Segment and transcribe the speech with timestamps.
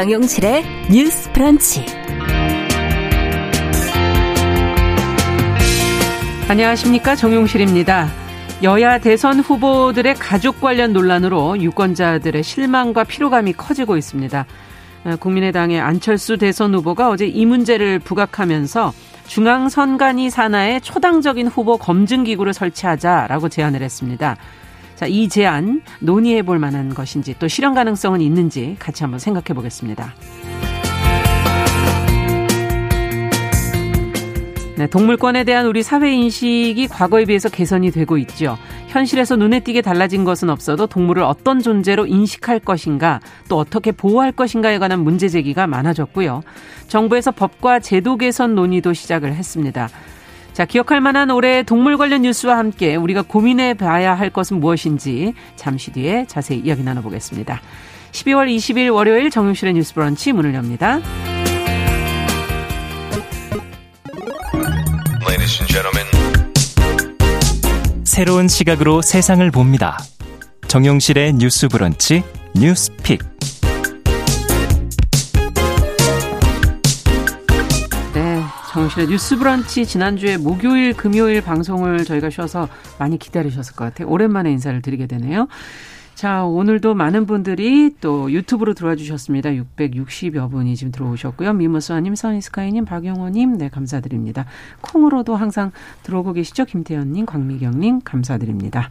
[0.00, 1.84] 정용실의 뉴스 프런치.
[6.48, 7.14] 안녕하십니까.
[7.14, 8.08] 정용실입니다.
[8.62, 14.46] 여야 대선 후보들의 가족 관련 논란으로 유권자들의 실망과 피로감이 커지고 있습니다.
[15.20, 18.94] 국민의당의 안철수 대선 후보가 어제 이 문제를 부각하면서
[19.26, 24.38] 중앙선관위 산하에 초당적인 후보 검증기구를 설치하자라고 제안을 했습니다.
[25.00, 30.14] 자, 이 제안 논의해 볼 만한 것인지 또 실현 가능성은 있는지 같이 한번 생각해 보겠습니다.
[34.76, 38.58] 네, 동물권에 대한 우리 사회 인식이 과거에 비해서 개선이 되고 있죠.
[38.88, 44.78] 현실에서 눈에 띄게 달라진 것은 없어도 동물을 어떤 존재로 인식할 것인가, 또 어떻게 보호할 것인가에
[44.78, 46.42] 관한 문제 제기가 많아졌고요.
[46.88, 49.88] 정부에서 법과 제도 개선 논의도 시작을 했습니다.
[50.60, 55.90] 자, 기억할 만한 올해 동물 관련 뉴스와 함께 우리가 고민해 봐야 할 것은 무엇인지 잠시
[55.90, 57.62] 뒤에 자세히 이야기 나눠보겠습니다.
[58.12, 61.00] 12월 20일 월요일 정용실의 뉴스 브런치 문을 엽니다.
[68.04, 69.96] 새로운 시각으로 세상을 봅니다.
[70.68, 72.22] 정용실의 뉴스 브런치
[72.54, 73.29] 뉴스 픽.
[78.70, 82.68] 정용실의 뉴스 브런치 지난주에 목요일, 금요일 방송을 저희가 쉬어서
[83.00, 84.06] 많이 기다리셨을 것 같아요.
[84.06, 85.48] 오랜만에 인사를 드리게 되네요.
[86.14, 89.50] 자, 오늘도 많은 분들이 또 유튜브로 들어와 주셨습니다.
[89.50, 91.52] 660여 분이 지금 들어오셨고요.
[91.54, 94.46] 미무스와님, 선이스카이님, 박영호님, 네, 감사드립니다.
[94.82, 95.72] 콩으로도 항상
[96.04, 96.64] 들어오고 계시죠?
[96.64, 98.90] 김태현님, 광미경님, 감사드립니다.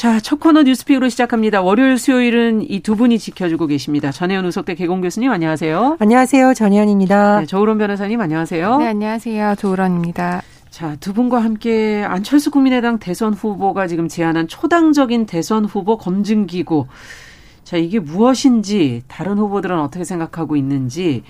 [0.00, 1.60] 자, 첫 코너 뉴스픽으로 시작합니다.
[1.60, 4.10] 월요일, 수요일은 이 두 분이 지켜주고 계십니다.
[4.10, 5.98] 전혜연 우석대 개공 교수님, 안녕하세요.
[6.00, 6.54] 안녕하세요.
[6.54, 7.40] 전혜연입니다.
[7.40, 8.78] 네, 조으론 변호사님, 안녕하세요.
[8.78, 9.56] 네, 안녕하세요.
[9.58, 10.40] 조으론입니다.
[10.70, 16.86] 자, 두 분과 함께 안철수 국민의당 대선 후보가 지금 제안한 초당적인 대선 후보 검증기구.
[17.64, 21.24] 자, 이게 무엇인지, 다른 후보들은 어떻게 생각하고 있는지,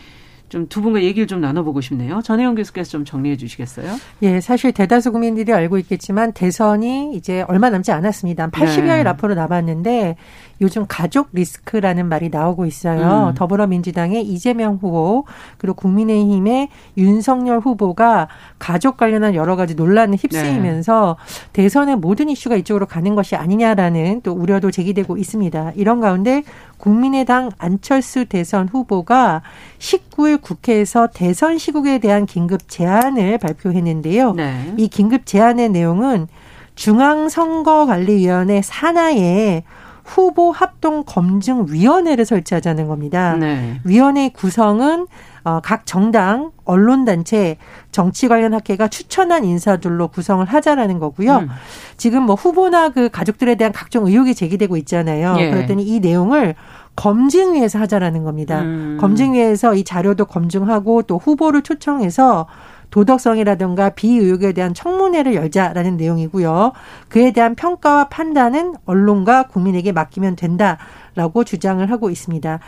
[0.51, 2.21] 좀 두 분과 얘기를 좀 나눠보고 싶네요.
[2.23, 3.97] 전혜영 교수께서 좀 정리해 주시겠어요?
[4.23, 8.49] 예, 사실 대다수 국민들이 알고 있겠지만 대선이 이제 얼마 남지 않았습니다.
[8.51, 9.09] 80여일 네.
[9.09, 10.17] 앞으로 남았는데
[10.61, 13.29] 요즘 가족 리스크라는 말이 나오고 있어요.
[13.29, 13.35] 음.
[13.35, 15.25] 더불어민주당의 이재명 후보
[15.59, 18.29] 그리고 국민의힘의 윤석열 후보가
[18.59, 21.53] 가족 관련한 여러 가지 논란을 휩쓰이면서 네.
[21.53, 25.73] 대선의 모든 이슈가 이쪽으로 가는 것이 아니냐라는 또 우려도 제기되고 있습니다.
[25.77, 26.43] 이런 가운데
[26.77, 29.43] 국민의당 안철수 대선 후보가
[29.79, 34.33] 19일 국회에서 대선 시국에 대한 긴급 제안을 발표했는데요.
[34.33, 34.75] 네.
[34.77, 36.29] 이 긴급 제안의 내용은
[36.75, 39.65] 중앙선거관리위원회 산하에
[40.11, 43.37] 후보 합동 검증 위원회를 설치하자는 겁니다.
[43.37, 43.81] 네.
[43.85, 45.07] 위원회 구성은
[45.45, 47.57] 어, 각 정당, 언론 단체,
[47.93, 51.39] 정치 관련 학회가 추천한 인사들로 구성을 하자라는 거고요.
[51.39, 51.49] 음.
[51.97, 55.37] 지금 뭐 후보나 그 가족들에 대한 각종 의혹이 제기되고 있잖아요.
[55.39, 55.51] 예.
[55.51, 56.57] 그랬더니 이 내용을
[56.97, 58.61] 검증위에서 하자라는 겁니다.
[58.61, 58.99] 음.
[59.01, 62.47] 검증위에서 이 자료도 검증하고 또 후보를 초청해서
[62.91, 66.73] 도덕성이라든가 비의혹에 대한 청문회를 열자라는 내용이고요.
[67.09, 70.79] 그에 대한 평가와 판단은 언론과 국민에게 맡기면 된다.
[71.17, 72.61] 라고 주장을 하고 있습니다.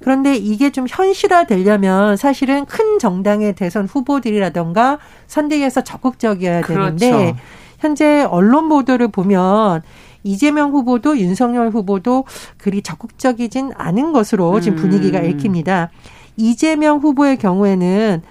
[0.00, 7.36] 그런데 이게 좀 현실화 되려면 사실은 큰 정당의 대선 후보들이라든가 선대위에서 적극적이어야 되는데 그렇죠.
[7.80, 9.82] 현재 언론 보도를 보면
[10.22, 12.24] 이재명 후보도 윤석열 후보도
[12.56, 15.24] 그리 적극적이진 않은 것으로 지금 분위기가 음.
[15.24, 15.90] 읽힙니다.
[16.36, 18.22] 이재명 후보의 경우에는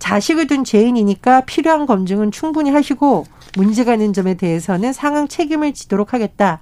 [0.00, 6.58] 자식을 둔 죄인이니까 필요한 검증은 충분히 하시고 문제가 있는 점에 대해서는 상응 책임을 지도록 하겠다.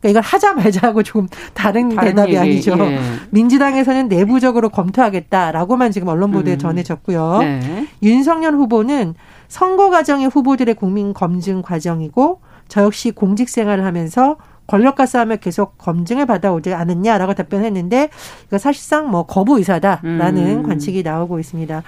[0.00, 2.76] 그러니까 이걸 하자 말자 하고 조금 다른, 다른 대답이 얘기, 아니죠.
[2.78, 2.98] 예.
[3.30, 6.58] 민주당에서는 내부적으로 검토하겠다라고만 지금 언론 보도에 음.
[6.58, 7.38] 전해졌고요.
[7.40, 7.86] 네.
[8.02, 9.14] 윤석열 후보는
[9.48, 14.36] 선거 과정의 후보들의 국민 검증 과정이고 저 역시 공직 생활을 하면서
[14.70, 18.10] 권력과 싸움을 계속 검증을 받아오지 않았냐라고 답변했는데
[18.46, 20.62] 이거 사실상 뭐 거부 의사다라는 음.
[20.62, 21.82] 관측이 나오고 있습니다.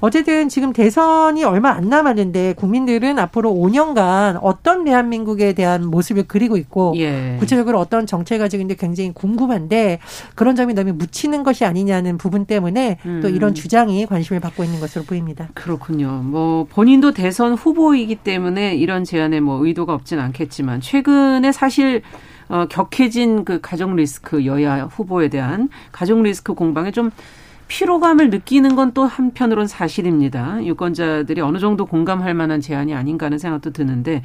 [0.00, 6.92] 어쨌든 지금 대선이 얼마 안 남았는데 국민들은 앞으로 5년간 어떤 대한민국에 대한 모습을 그리고 있고
[6.96, 7.36] 예.
[7.38, 10.00] 구체적으로 어떤 정책을 가지고 있는데 굉장히 궁금한데
[10.34, 13.20] 그런 점이 너무 묻히는 것이 아니냐는 부분 때문에 음.
[13.22, 15.48] 또 이런 주장이 관심을 받고 있는 것으로 보입니다.
[15.54, 16.20] 그렇군요.
[16.24, 22.02] 뭐 본인도 대선 후보이기 때문에 이런 제안에 뭐 의도가 없진 않겠지만 최근에 사실
[22.48, 27.10] 어, 격해진 그 가족 리스크 여야 후보에 대한 가족 리스크 공방에 좀
[27.68, 30.64] 피로감을 느끼는 건 또 한편으론 사실입니다.
[30.64, 34.22] 유권자들이 어느 정도 공감할 만한 제안이 아닌가 하는 생각도 드는데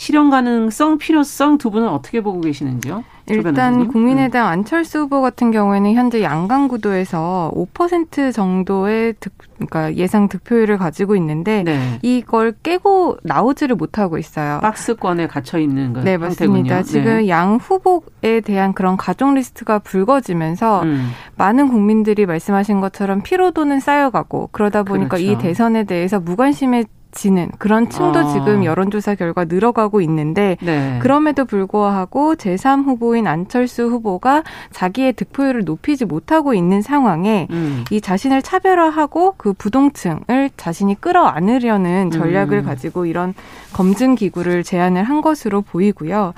[0.00, 3.04] 실현 가능성, 필요성 두 분은 어떻게 보고 계시는지요?
[3.26, 4.50] 일단 국민의당 음.
[4.50, 11.64] 안철수 후보 같은 경우에는 현재 양강 구도에서 5% 정도의 득, 그러니까 예상 득표율을 가지고 있는데
[11.64, 11.98] 네.
[12.00, 14.60] 이걸 깨고 나오지를 못하고 있어요.
[14.62, 16.04] 박스권에 갇혀 있는 거예요.
[16.06, 16.76] 네, 맞습니다.
[16.76, 16.82] 네.
[16.82, 21.10] 지금 양 후보에 대한 그런 가족 리스크가 불거지면서 음.
[21.36, 25.30] 많은 국민들이 말씀하신 것처럼 피로도는 쌓여가고 그러다 보니까 그렇죠.
[25.30, 28.32] 이 대선에 대해서 무관심에 지는 그런 층도 아.
[28.32, 30.98] 지금 여론조사 결과 늘어가고 있는데 네.
[31.00, 37.84] 그럼에도 불구하고 제3 후보인 안철수 후보가 자기의 득표율을 높이지 못하고 있는 상황에 음.
[37.90, 42.64] 이 자신을 차별화하고 그 부동층을 자신이 끌어안으려는 전략을 음.
[42.64, 43.34] 가지고 이런
[43.72, 46.34] 검증 기구를 제안을 한 것으로 보이고요.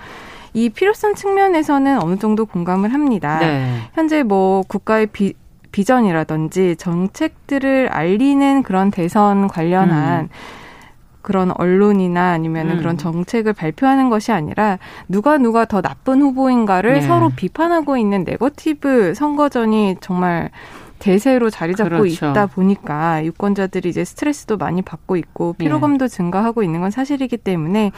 [0.54, 3.38] 이 필요성 측면에서는 어느 정도 공감을 합니다.
[3.38, 3.78] 네.
[3.94, 5.34] 현재 뭐 국가의 비,
[5.72, 10.28] 비전이라든지 정책들을 알리는 그런 대선 관련한 음.
[11.22, 12.78] 그런 언론이나 아니면 음.
[12.78, 14.78] 그런 정책을 발표하는 것이 아니라
[15.08, 17.00] 누가 누가 더 나쁜 후보인가를 네.
[17.00, 20.50] 서로 비판하고 있는 네거티브 선거전이 정말
[21.02, 22.30] 대세로 자리 잡고 그렇죠.
[22.30, 26.16] 있다 보니까 유권자들이 이제 스트레스도 많이 받고 있고 피로감도 네.
[26.16, 27.90] 증가하고 있는 건 사실이기 때문에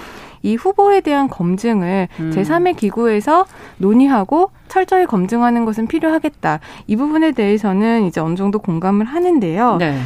[0.42, 2.30] 이 후보에 대한 검증을 음.
[2.34, 3.44] 제3의 기구에서
[3.76, 6.60] 논의하고 철저히 검증하는 것은 필요하겠다.
[6.86, 9.76] 이 부분에 대해서는 이제 어느 정도 공감을 하는데요.
[9.76, 9.98] 네.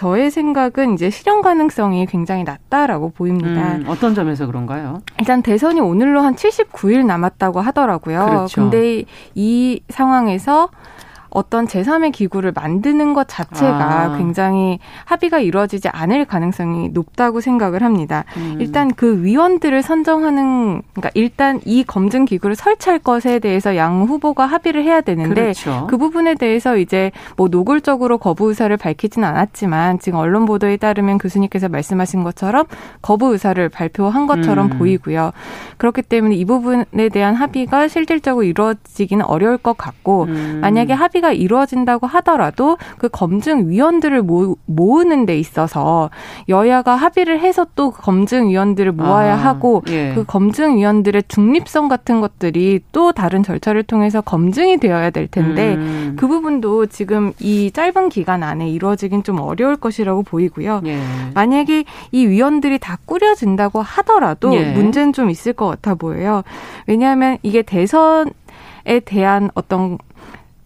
[0.00, 3.74] 저의 생각은 이제 실현 가능성이 굉장히 낮다라고 보입니다.
[3.74, 5.02] 음, 어떤 점에서 그런가요?
[5.18, 8.24] 일단 대선이 오늘로 한 79일 남았다고 하더라고요.
[8.24, 8.62] 그렇죠.
[8.62, 9.04] 근데
[9.34, 10.70] 이 상황에서
[11.30, 14.16] 어떤 제3의 기구를 만드는 것 자체가 아.
[14.18, 18.24] 굉장히 합의가 이루어지지 않을 가능성이 높다고 생각을 합니다.
[18.36, 18.56] 음.
[18.60, 24.84] 일단 그 위원들을 선정하는 그러니까 일단 이 검증 기구를 설치할 것에 대해서 양 후보가 합의를
[24.84, 25.86] 해야 되는데 그렇죠.
[25.88, 31.68] 그 부분에 대해서 이제 뭐 노골적으로 거부 의사를 밝히진 않았지만 지금 언론 보도에 따르면 교수님께서
[31.68, 32.66] 말씀하신 것처럼
[33.02, 34.78] 거부 의사를 발표한 것처럼 음.
[34.78, 35.30] 보이고요.
[35.76, 40.58] 그렇기 때문에 이 부분에 대한 합의가 실질적으로 이루어지기는 어려울 것 같고 음.
[40.60, 46.10] 만약에 합의 협의가 이루어진다고 하더라도 그 검증 위원들을 모, 모으는 데 있어서
[46.48, 50.12] 여야가 합의를 해서 또그 검증 위원들을 모아야 아, 하고 예.
[50.14, 56.16] 그 검증 위원들의 중립성 같은 것들이 또 다른 절차를 통해서 검증이 되어야 될 텐데 음.
[56.18, 60.82] 그 부분도 지금 이 짧은 기간 안에 이루어지긴 좀 어려울 것이라고 보이고요.
[60.86, 60.98] 예.
[61.34, 64.72] 만약에 이 위원들이 다 꾸려진다고 하더라도 예.
[64.72, 66.42] 문제는 좀 있을 것 같아 보여요.
[66.86, 68.30] 왜냐하면 이게 대선에
[69.04, 69.98] 대한 어떤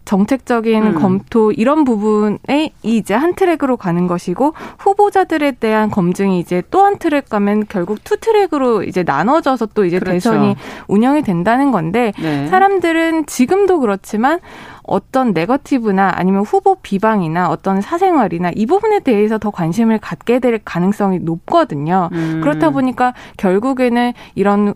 [0.05, 0.95] 정책적인 음.
[0.95, 7.29] 검토 이런 부분에 이제 한 트랙으로 가는 것이고 후보자들에 대한 검증이 이제 또 한 트랙
[7.29, 10.13] 가면 결국 투 트랙으로 이제 나눠져서 또 이제 그렇죠.
[10.13, 10.55] 대선이
[10.87, 12.47] 운영이 된다는 건데 네.
[12.47, 14.39] 사람들은 지금도 그렇지만
[14.83, 21.19] 어떤 네거티브나 아니면 후보 비방이나 어떤 사생활이나 이 부분에 대해서 더 관심을 갖게 될 가능성이
[21.19, 22.09] 높거든요.
[22.11, 22.41] 음.
[22.43, 24.75] 그렇다 보니까 결국에는 이런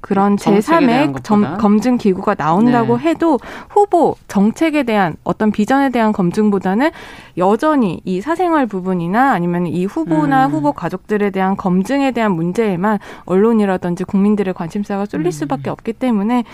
[0.00, 3.04] 그런 제3의 점, 검증 기구가 나온다고 네.
[3.04, 6.90] 해도 후보 정책에 대한 어떤 비전에 대한 검증보다는
[7.36, 10.52] 여전히 이 사생활 부분이나 아니면 이 후보나 음.
[10.52, 15.30] 후보 가족들에 대한 검증에 대한 문제에만 언론이라든지 국민들의 관심사가 쏠릴 음.
[15.30, 16.44] 수밖에 없기 때문에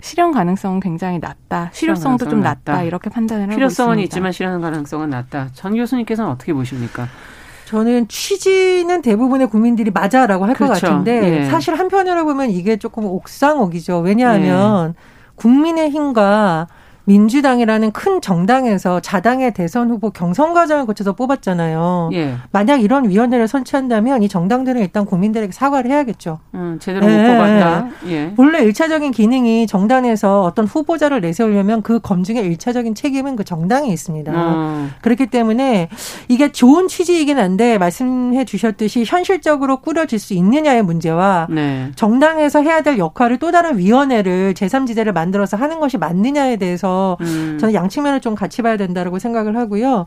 [0.00, 1.70] 실현 가능성은 굉장히 낮다.
[1.72, 2.72] 실효성도 좀 낮다.
[2.72, 2.82] 낮다.
[2.84, 3.56] 이렇게 판단을 하고 있습니다.
[3.56, 5.48] 필요성은 있지만 실현 가능성은 낮다.
[5.54, 7.08] 전 교수님께서는 어떻게 보십니까?
[7.66, 10.86] 저는 취지는 대부분의 국민들이 맞아라고 할것 그렇죠.
[10.86, 11.44] 같은데 예.
[11.46, 14.00] 사실 한편으로 보면 이게 조금 옥상옥이죠.
[14.00, 15.02] 왜냐하면 예.
[15.36, 16.68] 국민의힘과
[17.04, 22.10] 민주당이라는 큰 정당에서 자당의 대선 후보 경선 과정을 거쳐서 뽑았잖아요.
[22.14, 22.34] 예.
[22.50, 26.38] 만약 이런 위원회를 선취한다면 이 정당들은 일단 국민들에게 사과를 해야겠죠.
[26.54, 27.16] 음, 제대로 네.
[27.16, 27.88] 못 뽑았다.
[28.06, 28.32] 예.
[28.34, 34.32] 본래 일차적인 기능이 정당에서 어떤 후보자를 내세우려면 그 검증의 일차적인 책임은 그 정당에 있습니다.
[34.32, 34.90] 음.
[35.02, 35.88] 그렇기 때문에
[36.28, 41.90] 이게 좋은 취지이긴 한데 말씀해 주셨듯이 현실적으로 꾸려질 수 있느냐의 문제와 네.
[41.96, 47.58] 정당에서 해야 될 역할을 또 다른 위원회를 제3지대를 만들어서 하는 것이 맞느냐에 대해서 음.
[47.60, 50.06] 저는 양측면을 좀 같이 봐야 된다라고 생각을 하고요.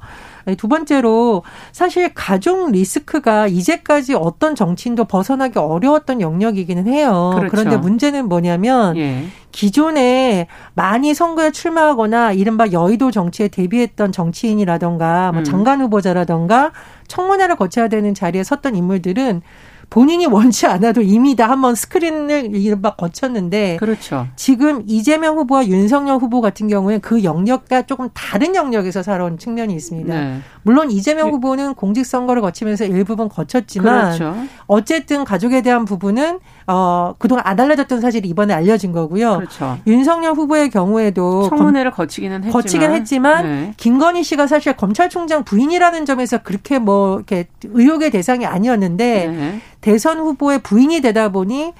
[0.58, 7.32] 두 번째로 사실 가족 리스크가 이제까지 어떤 정치인도 벗어나기 어려웠던 영역이기는 해요.
[7.36, 7.52] 그렇죠.
[7.52, 9.26] 그런데 문제는 뭐냐면 예.
[9.52, 15.44] 기존에 많이 선거에 출마하거나 이른바 여의도 정치에 대비했던 정치인이라던가 뭐 음.
[15.44, 16.72] 장관 후보자라던가
[17.08, 19.42] 청문회를 거쳐야 되는 자리에 섰던 인물들은
[19.90, 24.28] 본인이 원치 않아도 이미 다 한번 스크린을 이른바 거쳤는데 그렇죠.
[24.36, 30.14] 지금 이재명 후보와 윤석열 후보 같은 경우에 그 영역과 조금 다른 영역에서 살아온 측면이 있습니다.
[30.14, 30.40] 네.
[30.64, 31.32] 물론 이재명 예.
[31.32, 34.36] 후보는 공직선거를 거치면서 일부분 거쳤지만 그렇죠.
[34.68, 39.38] 어쨌든 가족에 대한 부분은 어, 그동안 안 알려졌던 사실이 이번에 알려진 거고요.
[39.38, 39.78] 그렇죠.
[39.88, 43.74] 윤석열 후보의 경우에도 청문회를 거치기는 했지만, 거치긴 했지만 네.
[43.78, 49.62] 김건희 씨가 사실 검찰총장 부인이라는 점에서 그렇게 뭐 이렇게 의혹의 대상이 아니었는데 네.
[49.82, 51.74] 대선 후보의 부인이 되다 보니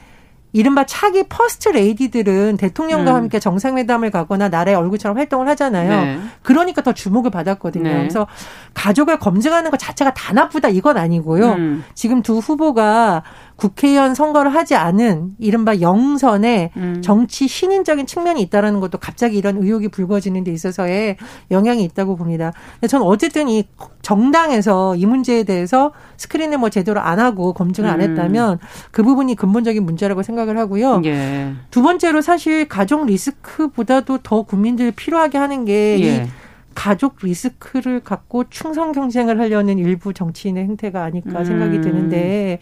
[0.54, 3.16] 이른바 차기 퍼스트 레이디들은 대통령과 음.
[3.16, 5.90] 함께 정상회담을 가거나 나라의 얼굴처럼 활동을 하잖아요.
[5.90, 6.20] 네.
[6.42, 7.84] 그러니까 더 주목을 받았거든요.
[7.84, 7.98] 네.
[7.98, 8.28] 그래서
[8.74, 11.52] 가족을 검증하는 것 자체가 다 나쁘다 이건 아니고요.
[11.54, 11.84] 음.
[11.94, 13.24] 지금 두 후보가
[13.58, 17.02] 국회의원 선거를 하지 않은 이른바 영선의 음.
[17.04, 21.18] 정치 신인적인 측면이 있다라는 것도 갑자기 이런 의혹이 불거지는 데 있어서의
[21.50, 22.54] 영향이 있다고 봅니다.
[22.74, 23.68] 근데 저는 어쨌든 이
[24.04, 28.10] 정당에서 이 문제에 대해서 스크린을 뭐 제대로 안 하고 검증을 안 음.
[28.10, 28.60] 했다면
[28.92, 31.02] 그 부분이 근본적인 문제라고 생각을 하고요.
[31.06, 31.54] 예.
[31.72, 36.28] 두 번째로 사실 가족 리스크보다도 더 국민들이 필요하게 하는 게이 예.
[36.76, 41.82] 가족 리스크를 갖고 충성 경쟁을 하려는 일부 정치인의 행태가 아닐까 생각이 음.
[41.82, 42.60] 드는데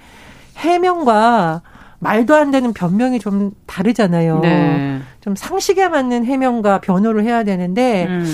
[0.56, 1.62] 해명과
[2.00, 4.40] 말도 안 되는 변명이 좀 다르잖아요.
[4.40, 5.00] 네.
[5.22, 8.26] 좀 상식에 맞는 해명과 변호를 해야 되는데 음.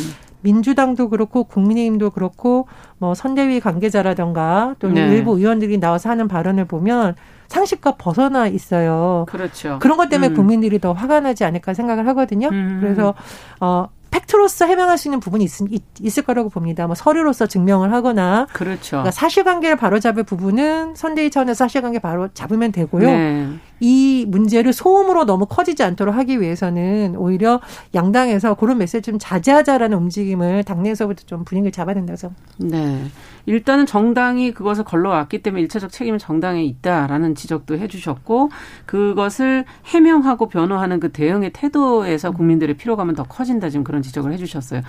[0.41, 5.15] 민주당도 그렇고 국민의힘도 그렇고 뭐 선대위 관계자라던가 또는 네.
[5.15, 7.15] 일부 의원들이 나와서 하는 발언을 보면
[7.47, 9.25] 상식과 벗어나 있어요.
[9.27, 9.77] 그렇죠.
[9.79, 10.35] 그런 것 때문에 음.
[10.35, 12.49] 국민들이 더 화가 나지 않을까 생각을 하거든요.
[12.49, 12.79] 음.
[12.81, 13.13] 그래서
[13.59, 16.86] 어 팩트로서 해명할 수 있는 부분이 있, 을 거라고 봅니다.
[16.86, 18.91] 뭐 서류로서 증명을 하거나 그렇죠.
[18.91, 23.08] 그러니까 사실관계를 바로잡을 부분은 선대위 차원에서 사실관계 바로 잡으면 되고요.
[23.08, 23.48] 네.
[23.81, 27.59] 이 문제를 소음으로 너무 커지지 않도록 하기 위해서는 오히려
[27.93, 32.17] 양당에서 그런 메시지 좀 자제하자라는 움직임을 당내에서부터 좀 분위기를 잡아야 생각합니다.
[32.57, 33.03] 네.
[33.47, 38.50] 일단은 정당이 그것을 걸러왔기 때문에 일차적 책임은 정당에 있다라는 지적도 해주셨고
[38.85, 44.81] 그것을 해명하고 변호하는 그 대응의 태도에서 국민들의 피로감은 더 커진다 지금 그런 지적을 해주셨어요.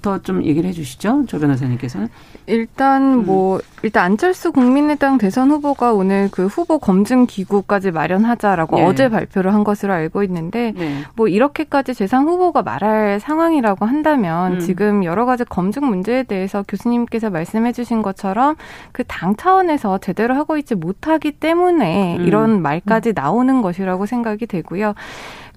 [0.00, 2.08] 더좀 얘기를 해주시죠, 조 변호사님께서는.
[2.46, 3.26] 일단 음.
[3.26, 8.84] 뭐 일단 안철수 국민의당 대선 후보가 오늘 그 후보 검증 기구까지 마련하자라고 네.
[8.86, 11.02] 어제 발표를 한 것으로 알고 있는데 네.
[11.16, 14.60] 뭐 이렇게까지 재상 후보가 말할 상황이라고 한다면 음.
[14.60, 18.54] 지금 여러 가지 검증 문제에 대해서 교수님께서 말씀해주신 것처럼
[18.92, 22.26] 그 당 차원에서 제대로 하고 있지 못하기 때문에 음.
[22.26, 24.94] 이런 말까지 나오는 것이라고 생각이 되고요.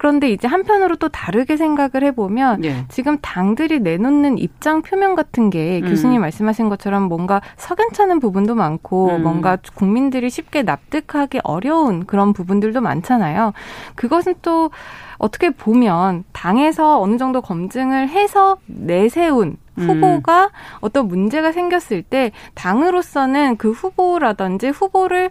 [0.01, 2.85] 그런데 이제 한편으로 또 다르게 생각을 해보면 예.
[2.89, 5.87] 지금 당들이 내놓는 입장 표명 같은 게 음.
[5.87, 9.21] 교수님 말씀하신 것처럼 뭔가 석연찮은 부분도 많고 음.
[9.21, 13.53] 뭔가 국민들이 쉽게 납득하기 어려운 그런 부분들도 많잖아요.
[13.93, 14.71] 그것은 또
[15.19, 19.87] 어떻게 보면 당에서 어느 정도 검증을 해서 내세운 음.
[19.87, 20.49] 후보가 음.
[20.79, 25.29] 어떤 문제가 생겼을 때 당으로서는 그 후보라든지 후보를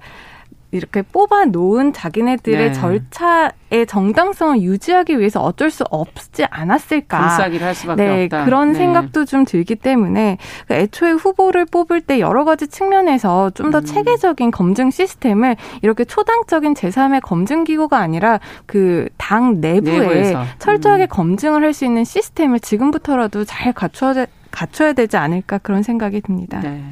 [0.73, 2.73] 이렇게 뽑아 놓은 자기네들의 네.
[2.73, 7.19] 절차의 정당성을 유지하기 위해서 어쩔 수 없지 않았을까.
[7.19, 8.45] 불사기를 할 수밖에 네, 없다.
[8.45, 8.79] 그런 네.
[8.79, 13.85] 생각도 좀 들기 때문에 그 애초에 후보를 뽑을 때 여러 가지 측면에서 좀더 음.
[13.85, 20.45] 체계적인 검증 시스템을 이렇게 초당적인 제3의 검증 기구가 아니라 그 당 내부에 내부에서.
[20.59, 21.09] 철저하게 음.
[21.09, 26.59] 검증을 할 수 있는 시스템을 지금부터라도 잘 갖춰야 갖춰야 되지 않을까 그런 생각이 듭니다.
[26.61, 26.83] 네.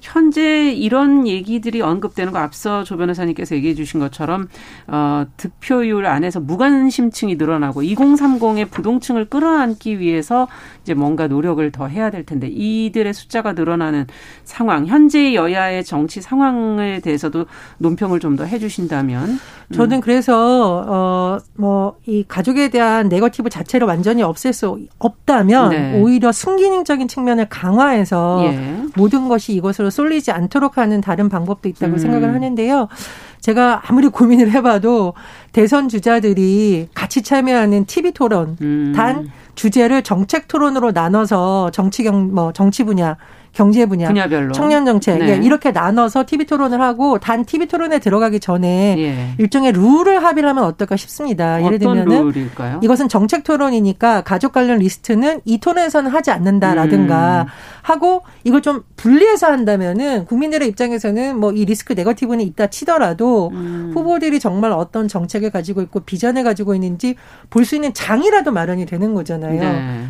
[0.00, 4.48] 현재 이런 얘기들이 언급되는 거 앞서 조 변호사님께서 얘기해 주신 것처럼
[4.86, 10.48] 어, 득표율 안에서 무관심층이 늘어나고 2030의 부동층을 끌어안기 위해서
[10.82, 14.06] 이제 뭔가 노력을 더 해야 될 텐데 이들의 숫자가 늘어나는
[14.44, 17.46] 상황, 현재 여야의 정치 상황에 대해서도
[17.78, 19.74] 논평을 좀 더 해주신다면 음.
[19.74, 26.00] 저는 그래서 어 뭐 이 가족에 대한 네거티브 자체를 완전히 없앨 수 없다면 네.
[26.00, 28.76] 오히려 순기능적인 측면을 강화해서 예.
[28.96, 31.98] 모든 것이 이것으로 쏠리지 않도록 하는 다른 방법도 있다고 음.
[31.98, 32.88] 생각을 하는데요.
[33.40, 35.14] 제가 아무리 고민을 해봐도
[35.52, 38.92] 대선 주자들이 같이 참여하는 TV 토론 음.
[38.94, 43.16] 단 주제를 정책 토론으로 나눠서 정치경 뭐 정치 분야
[43.58, 44.52] 경제 분야, 분야별로.
[44.52, 45.30] 청년 정책 네.
[45.30, 49.34] 예, 이렇게 나눠서 TV 토론을 하고 단 TV 토론에 들어가기 전에 예.
[49.38, 51.60] 일종의 룰을 합의를 하면 어떨까 싶습니다.
[51.64, 52.78] 예를 들면은 룰일까요?
[52.84, 57.46] 이것은 정책 토론이니까 가족 관련 리스크는 이 토론에서는 하지 않는다라든가 음.
[57.82, 63.90] 하고 이걸 좀 분리해서 한다면은 국민들의 입장에서는 뭐 이 리스크 네거티브는 있다 치더라도 음.
[63.92, 67.16] 후보들이 정말 어떤 정책을 가지고 있고 비전을 가지고 있는지
[67.50, 69.60] 볼 수 있는 장이라도 마련이 되는 거잖아요.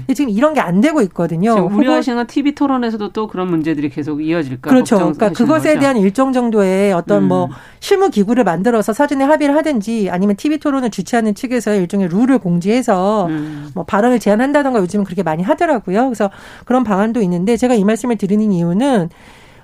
[0.07, 0.15] 네.
[0.15, 1.55] 지금 이런 게 안 되고 있거든요.
[1.73, 4.97] 우려하시는 TV 토론에서도 또 그런 문제들이 계속 이어질까 그렇죠.
[4.97, 5.81] 그러니까 그것에 거죠?
[5.81, 7.51] 대한 일정 정도의 어떤 뭐 음.
[7.51, 13.27] 뭐 실무 기구를 만들어서 사전에 합의를 하든지 아니면 TV 토론을 주최하는 측에서 일종의 룰을 공지해서
[13.27, 13.71] 음.
[13.77, 16.07] 뭐 발언을 제한한다던가 요즘은 그렇게 많이 하더라고요.
[16.07, 16.31] 그래서
[16.65, 19.11] 그런 방안도 있는데 제가 이 말씀을 드리는 이유는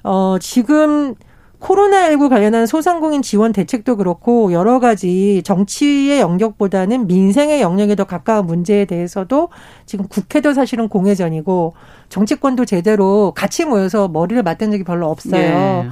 [0.04, 1.16] 어 지금
[1.64, 8.84] 코로나19 관련한 소상공인 지원 대책도 그렇고 여러 가지 정치의 영역보다는 민생의 영역에 더 가까운 문제에
[8.84, 9.48] 대해서도
[9.86, 11.74] 지금 국회도 사실은 공회전이고
[12.10, 15.40] 정치권도 제대로 같이 모여서 머리를 맞댄 적이 별로 없어요.
[15.40, 15.88] 네.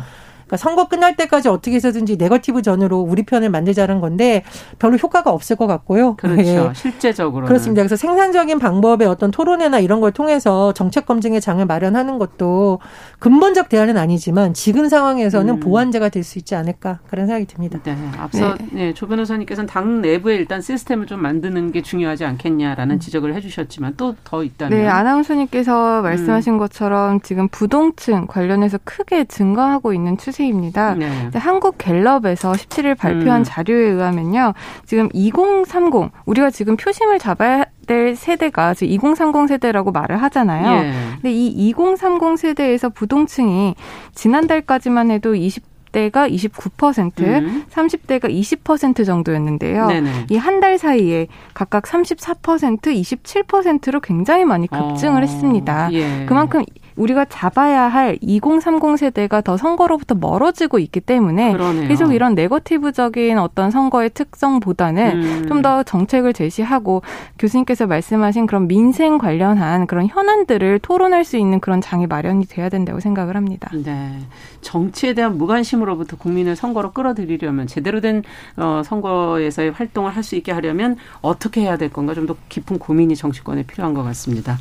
[0.53, 4.45] 그러니까 선거 끝날 때까지 어떻게 해서든지 네거티브 전으로 우리 편을 만들자는 건데
[4.79, 6.17] 별로 효과가 없을 것 같고요.
[6.17, 6.43] 그렇죠.
[6.43, 6.71] 예.
[6.75, 7.81] 실제적으로 그렇습니다.
[7.83, 12.81] 그래서 생산적인 방법의 어떤 토론회나 이런 걸 통해서 정책 검증의 장을 마련하는 것도
[13.19, 15.61] 근본적 대안은 아니지만 지금 상황에서는 음.
[15.61, 17.81] 보완제가 될 수 있지 않을까 그런 생각이 듭니다.
[17.83, 17.97] 네.
[18.17, 18.67] 앞서 네.
[18.71, 18.95] 네.
[18.95, 23.01] 조 변호사님께서는 당 내부에 일단 시스템을 좀 만드는 게 중요하지 않겠냐라는 음.
[23.01, 26.59] 지적을 해주셨지만 또 더 있다면 네 아나운서님께서 말씀하신 음.
[26.59, 30.95] 것처럼 지금 부동층 관련해서 크게 증가하고 있는 추세 입니다.
[30.95, 31.31] 네.
[31.35, 33.45] 한국 갤럽에서 17일 발표한 음.
[33.45, 40.85] 자료에 의하면요, 지금 2030 우리가 지금 표심을 잡아야 될 세대가 2030 세대라고 말을 하잖아요.
[40.85, 40.93] 예.
[41.15, 43.75] 근데 이 2030 세대에서 부동층이
[44.15, 47.65] 지난달까지만 해도 20 20 대가 29%, 음.
[47.71, 49.89] 30대가 20% 정도였는데요.
[50.31, 55.27] 이 한 달 사이에 각각 34%, 27%로 굉장히 많이 급증을 어.
[55.27, 55.93] 했습니다.
[55.93, 56.25] 예.
[56.27, 56.63] 그만큼
[56.97, 61.89] 우리가 잡아야 할 2030 세대가 더 선거로부터 멀어지고 있기 때문에 그러네요.
[61.89, 65.47] 계속 이런 네거티브적인 어떤 선거의 특성보다는 음.
[65.49, 67.03] 좀더 정책을 제시하고
[67.39, 73.01] 교수님께서 말씀하신 그런 민생 관련한 그런 현안들을 토론할 수 있는 그런 장이 마련이 돼야 된다고
[73.01, 73.71] 생각을 합니다.
[73.73, 74.19] 네.
[74.63, 78.23] 정치에 대한 무관심으로부터 국민을 선거로 끌어들이려면 제대로 된
[78.57, 83.17] 어, 선거에서의 활동을 할 수 있게 하려면 어떻게 해야 될 건가 좀 더 깊은 고민이
[83.17, 84.57] 정치권에 필요한 것 같습니다.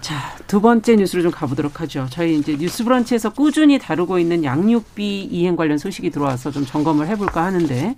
[0.00, 2.06] 자, 두 번째 뉴스로 좀 가보도록 하죠.
[2.10, 7.44] 저희 이제 뉴스 브런치에서 꾸준히 다루고 있는 양육비 이행 관련 소식이 들어와서 좀 점검을 해볼까
[7.44, 7.94] 하는데,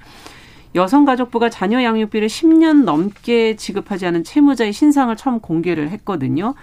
[0.75, 6.55] 여성가족부가 자녀 양육비를 10년 넘게 지급하지 않은 채무자의 신상을 처음 공개를 했거든요.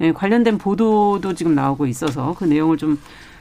[0.00, 2.98] 예, 관련된 보도도 지금 나오고 있어서 그 내용을 좀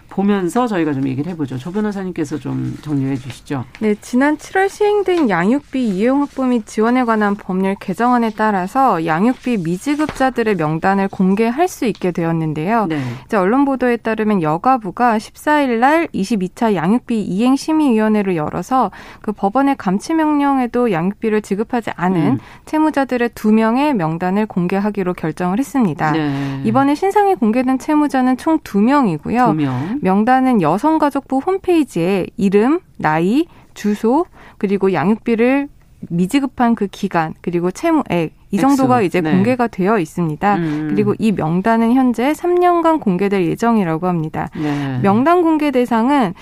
[0.10, 1.58] 보면서 저희가 좀 얘기를 해보죠.
[1.58, 3.66] 조 변호사님께서 좀 정리해 주시죠.
[3.80, 10.56] 네, 지난 7월 시행된 양육비 이용 확보 및 지원에 관한 법률 개정안에 따라서 양육비 미지급자들의
[10.56, 12.86] 명단을 공개할 수 있게 되었는데요.
[12.88, 13.02] 네.
[13.26, 20.14] 이제 언론 보도에 따르면 여가부가 14일 날 22차 양육비 이행 심의위원회를 열어서 그 법원의 감치
[20.14, 22.40] 명령에도 양육비를 지급하지 않은 음.
[22.66, 26.12] 채무자들의 두 명의 명단을 공개하기로 결정을 했습니다.
[26.12, 26.62] 네.
[26.66, 29.48] 이번에 신상이 공개된 채무자는 총 두 명이고요.
[29.48, 29.99] 두 명.
[30.02, 34.26] 명단은 여성가족부 홈페이지에 이름, 나이, 주소,
[34.58, 35.68] 그리고 양육비를
[36.10, 39.32] 미지급한 그 기간, 그리고 채무액, 이 정도가 이제 네.
[39.32, 40.56] 공개가 되어 있습니다.
[40.56, 40.88] 음.
[40.90, 44.50] 그리고 이 명단은 현재 3년간 공개될 예정이라고 합니다.
[44.56, 45.00] 네.
[45.04, 46.34] 명단 공개 대상은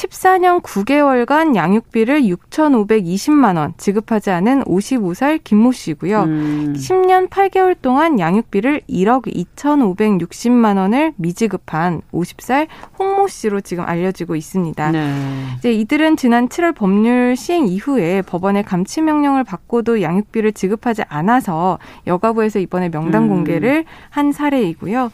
[0.00, 6.22] 14년 9개월간 양육비를 6,520만 원 지급하지 않은 55살 김모 씨고요.
[6.22, 6.74] 음.
[6.76, 14.90] 10년 8개월 동안 양육비를 1억 2,560만 원을 미지급한 50살 홍모 씨로 지금 알려지고 있습니다.
[14.90, 15.14] 네.
[15.58, 22.58] 이제 이들은 지난 7월 법률 시행 이후에 법원의 감치 명령을 받고도 양육비를 지급하지 않아서 여가부에서
[22.58, 23.28] 이번에 명단 음.
[23.28, 25.10] 공개를 한 사례이고요.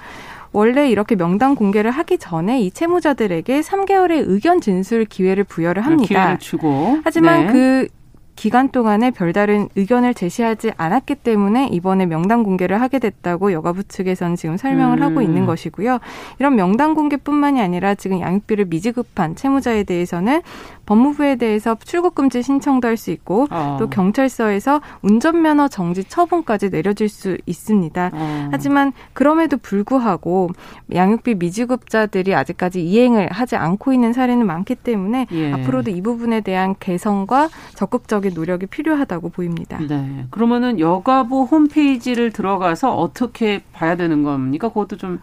[0.57, 6.09] 원래 이렇게 명단 공개를 하기 전에 이 채무자들에게 3개월의 의견 진술 기회를 부여를 합니다.
[6.09, 6.99] 기회를 주고.
[7.05, 7.53] 하지만 네.
[7.53, 7.89] 그
[8.37, 14.57] 기간 동안에 별다른 의견을 제시하지 않았기 때문에 이번에 명단 공개를 하게 됐다고 여가부 측에서는 지금
[14.57, 15.03] 설명을 음.
[15.03, 15.47] 하고 있는 음.
[15.47, 15.99] 것이고요.
[16.39, 20.41] 이런 명단 공개뿐만이 아니라 지금 양육비를 미지급한 채무자에 대해서는
[20.87, 23.77] 법무부에 대해서 출국금지 신청도 할 수 있고 어.
[23.79, 28.11] 또 경찰서에서 운전면허 정지 처분까지 내려질 수 있습니다.
[28.15, 28.49] 어.
[28.51, 30.49] 하지만 그럼에도 불구하고
[30.95, 35.53] 양육비 미지급자들이 아직까지 이행을 하지 않고 있는 사례는 많기 때문에 예.
[35.53, 39.79] 앞으로도 이 부분에 대한 개선과 적극적인 노력이 필요하다고 보입니다.
[39.79, 40.25] 네.
[40.31, 44.69] 그러면은 여가부 홈페이지를 들어가서 어떻게 봐야 되는 겁니까?
[44.69, 45.21] 그것도 좀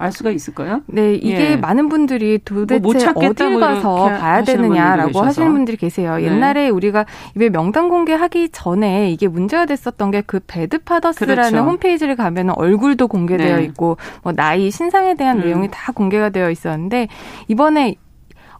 [0.00, 0.80] 알 수가 있을까요?
[0.86, 1.56] 네, 이게 예.
[1.56, 2.94] 많은 분들이 도대체 뭐
[3.28, 6.16] 어딜 뭐 가서 봐야 되느냐라고 하시는 분들이 계세요.
[6.16, 6.24] 네.
[6.24, 11.68] 옛날에 우리가 왜 명단 공개하기 전에 이게 문제가 됐었던 게 그 배드파더스라는 그렇죠.
[11.68, 13.64] 홈페이지를 가면 얼굴도 공개되어 네.
[13.64, 15.44] 있고 뭐 나이, 신상에 대한 음.
[15.44, 17.08] 내용이 다 공개가 되어 있었는데
[17.48, 17.96] 이번에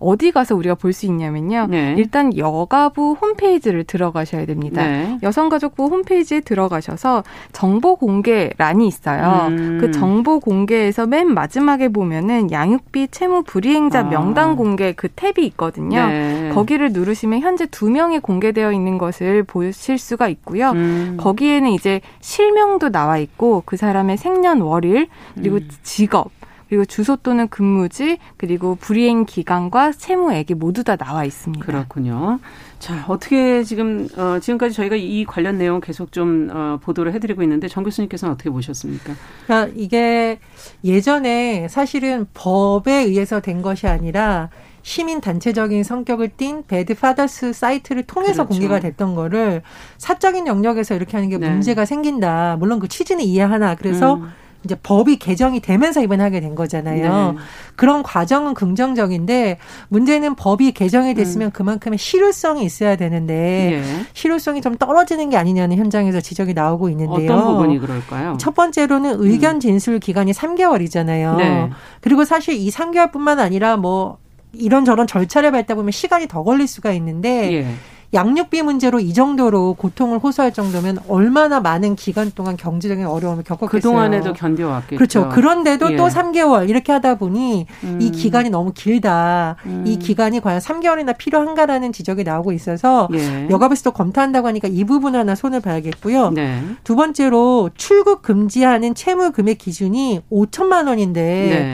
[0.01, 1.69] 어디 가서 우리가 볼 수 있냐면요.
[1.71, 1.95] 네.
[1.97, 4.83] 일단 여가부 홈페이지를 들어가셔야 됩니다.
[4.83, 5.19] 네.
[5.23, 9.47] 여성가족부 홈페이지에 들어가셔서 정보 공개란이 있어요.
[9.51, 9.79] 음.
[9.81, 14.03] 그 정보 공개에서 맨 마지막에 보면은 양육비 채무 불이행자 아.
[14.03, 16.07] 명단 공개 그 탭이 있거든요.
[16.07, 16.51] 네.
[16.53, 20.71] 거기를 누르시면 현재 두 명이 공개되어 있는 것을 보실 수가 있고요.
[20.71, 21.17] 음.
[21.21, 25.69] 거기에는 이제 실명도 나와 있고 그 사람의 생년월일 그리고 음.
[25.83, 26.31] 직업
[26.71, 31.67] 그리고 주소 또는 근무지 그리고 불이행 기간과 채무액이 모두 다 나와 있습니다.
[31.67, 32.39] 그렇군요.
[32.79, 37.67] 자 어떻게 지금 어, 지금까지 저희가 이 관련 내용 계속 좀 어, 보도를 해드리고 있는데
[37.67, 39.15] 정 교수님께서는 어떻게 보셨습니까?
[39.47, 40.39] 그러니까 이게
[40.85, 44.49] 예전에 사실은 법에 의해서 된 것이 아니라
[44.83, 48.49] 시민 단체적인 성격을 띤 배드 파더스 사이트를 통해서 그렇죠.
[48.49, 49.63] 공개가 됐던 거를
[49.99, 51.51] 사적인 영역에서 이렇게 하는 게 네.
[51.51, 52.59] 문제가 생긴다.
[52.61, 53.75] 물론 그 취지는 이해하나.
[53.75, 54.31] 그래서 음.
[54.65, 57.33] 이제 법이 개정이 되면서 이번에 하게 된 거잖아요.
[57.33, 57.39] 네.
[57.77, 61.51] 그런 과정은 긍정적인데 문제는 법이 개정이 됐으면 음.
[61.51, 63.83] 그만큼의 실효성이 있어야 되는데 예.
[64.13, 67.33] 실효성이 좀 떨어지는 게 아니냐는 현장에서 지적이 나오고 있는데요.
[67.33, 68.37] 어떤 부분이 그럴까요?
[68.39, 69.61] 첫 번째로는 의견 음.
[69.61, 71.37] 진술 기간이 3개월이잖아요.
[71.37, 71.71] 네.
[72.01, 74.19] 그리고 사실 이 3개월뿐만 아니라 뭐
[74.53, 77.67] 이런저런 절차를 밟다 보면 시간이 더 걸릴 수가 있는데 예.
[78.13, 83.69] 양육비 문제로 이 정도로 고통을 호소할 정도면 얼마나 많은 기간 동안 경제적인 어려움을 겪었겠어요.
[83.69, 84.97] 그동안에도 견뎌왔겠죠.
[84.97, 85.29] 그렇죠.
[85.29, 85.97] 그런데도 예.
[85.97, 87.99] 또 3개월 이렇게 하다 보니 음.
[88.01, 89.57] 이 기간이 너무 길다.
[89.67, 89.85] 음.
[89.87, 93.49] 이 기간이 과연 3개월이나 필요한가라는 지적이 나오고 있어서 예.
[93.49, 96.31] 여가부에서 도 검토한다고 하니까 이 부분 하나 손을 봐야겠고요.
[96.31, 96.63] 네.
[96.83, 101.21] 두 번째로 출국 금지하는 채무 금액 기준이 5천만 원인데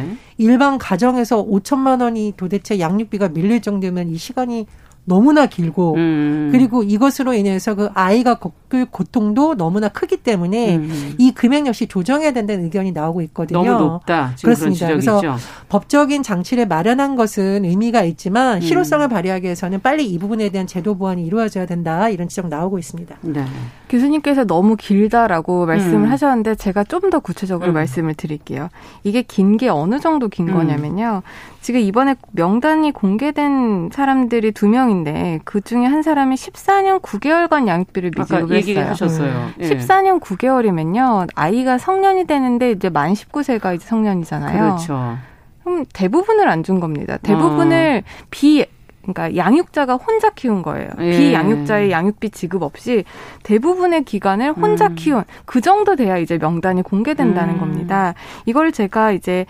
[0.07, 0.17] 네.
[0.39, 4.67] 일반 가정에서 5천만 원이 도대체 양육비가 밀릴 정도면 이 시간이
[5.07, 6.49] 너무나 길고 음.
[6.51, 11.15] 그리고 이것으로 인해서 그 아이가 겪을 고통도 너무나 크기 때문에 음.
[11.17, 13.63] 이 금액 역시 조정해야 된다는 의견이 나오고 있거든요.
[13.65, 14.35] 너무 높다.
[14.43, 14.89] 그렇습니다.
[14.89, 15.23] 그래서
[15.69, 18.61] 법적인 장치를 마련한 것은 의미가 있지만 음.
[18.61, 23.17] 실효성을 발휘하기 위해서는 빨리 이 부분에 대한 제도 보완이 이루어져야 된다 이런 지적 나오고 있습니다.
[23.23, 23.45] 네.
[23.89, 26.11] 교수님께서 너무 길다라고 말씀을 음.
[26.11, 27.75] 하셨는데 제가 좀 더 구체적으로 음.
[27.75, 28.69] 말씀을 드릴게요.
[29.05, 30.55] 이게 긴 게 어느 정도 긴 음.
[30.55, 31.23] 거냐면요.
[31.61, 38.57] 지금 이번에 명단이 공개된 사람들이 두 명인데 그 중에 한 사람이 14년 9개월간 양육비를 미지급을
[38.57, 38.87] 했어요.
[38.91, 39.49] 하셨어요.
[39.61, 39.69] 예.
[39.69, 41.29] 14년 9개월이면요.
[41.35, 44.63] 아이가 성년이 되는데 이제 만 19세가 이제 성년이잖아요.
[44.63, 45.17] 그렇죠.
[45.63, 47.19] 그럼 대부분을 안 준 겁니다.
[47.23, 48.27] 대부분을 어.
[48.31, 48.67] 비
[49.13, 50.89] 그러니까 양육자가 혼자 키운 거예요.
[51.01, 51.11] 예.
[51.11, 53.05] 비양육자의 양육비 지급 없이
[53.43, 54.95] 대부분의 기간을 혼자 음.
[54.97, 57.61] 키운 그 정도 돼야 이제 명단이 공개된다는 음.
[57.61, 58.15] 겁니다.
[58.45, 59.47] 이걸 제가 이제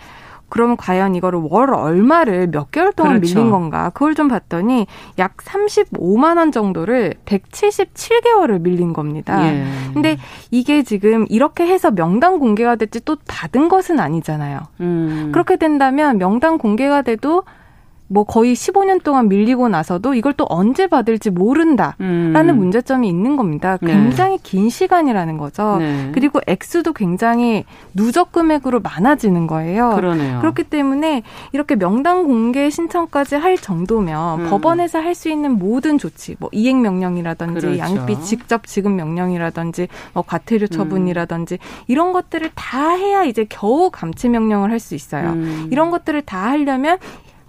[0.49, 3.35] 그러면 과연 이거를 월 얼마를 몇 개월 동안 그렇죠.
[3.35, 3.89] 밀린 건가?
[3.93, 4.87] 그걸 좀 봤더니
[5.19, 9.45] 약 35만 원 정도를 177개월을 밀린 겁니다.
[9.45, 9.65] 예.
[9.93, 10.17] 근데
[10.51, 14.61] 이게 지금 이렇게 해서 명단 공개가 됐지 또 받은 것은 아니잖아요.
[14.79, 15.31] 음.
[15.33, 17.43] 그렇게 된다면 명단 공개가 돼도
[18.09, 22.57] 뭐 거의 15년 동안 밀리고 나서도 이걸 또 언제 받을지 모른다라는 음.
[22.57, 23.77] 문제점이 있는 겁니다.
[23.81, 23.91] 네.
[23.93, 24.43] 굉장히 네.
[24.43, 25.77] 긴 시간이라는 거죠.
[25.79, 26.11] 네.
[26.13, 29.91] 그리고 액수도 굉장히 누적 금액으로 많아지는 거예요.
[29.95, 30.39] 그러네요.
[30.39, 34.49] 그렇기 때문에 이렇게 명단 공개 신청까지 할 정도면 음.
[34.49, 37.79] 법원에서 할 수 있는 모든 조치, 뭐 이행 명령이라든지 그렇죠.
[37.79, 41.83] 양육비 직접 지급 명령이라든지 뭐 과태료 처분이라든지 음.
[41.87, 45.29] 이런 것들을 다 해야 이제 겨우 감치 명령을 할 수 있어요.
[45.31, 45.69] 음.
[45.71, 46.99] 이런 것들을 다 하려면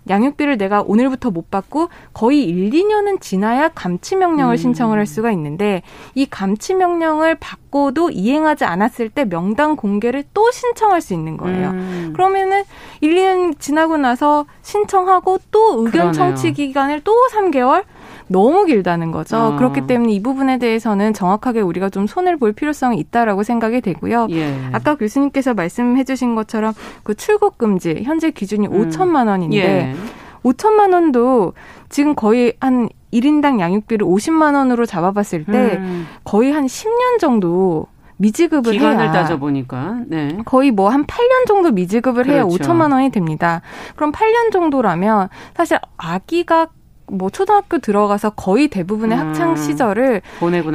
[0.09, 4.57] 양육비를 내가 오늘부터 못 받고 거의 1, 2년은 지나야 감치 명령을 음.
[4.57, 5.83] 신청을 할 수가 있는데
[6.15, 11.71] 이 감치 명령을 받고도 이행하지 않았을 때 명단 공개를 또 신청할 수 있는 거예요.
[11.71, 12.13] 음.
[12.15, 12.65] 그러면은
[13.01, 16.13] 1, 2년 지나고 나서 신청하고 또 의견 그러네요.
[16.13, 17.85] 청취 기간을 또 3개월
[18.29, 19.37] 너무 길다는 거죠.
[19.37, 19.57] 어.
[19.57, 24.29] 그렇기 때문에 이 부분에 대해서는 정확하게 우리가 좀 손을 볼 필요성이 있다라고 생각이 되고요.
[24.31, 24.55] 예.
[24.73, 28.91] 아까 교수님께서 말씀해 주신 것처럼 그 출국 금지 현재 기준이 음.
[28.91, 29.95] 5천만 원인데 예.
[30.43, 31.55] 5천만 원도
[31.89, 36.07] 지금 거의 한 1인당 양육비를 50만 원으로 잡아봤을 때 음.
[36.25, 37.87] 거의 한 10년 정도
[38.19, 40.37] 미지급을 기간을 해야 따져 보니까 네.
[40.45, 42.33] 거의 뭐 한 8년 정도 미지급을 그렇죠.
[42.37, 43.63] 해야 5천만 원이 됩니다.
[43.97, 46.67] 그럼 8년 정도라면 사실 아기가
[47.11, 49.29] 뭐 초등학교 들어가서 거의 대부분의 음.
[49.29, 50.23] 학창 시절을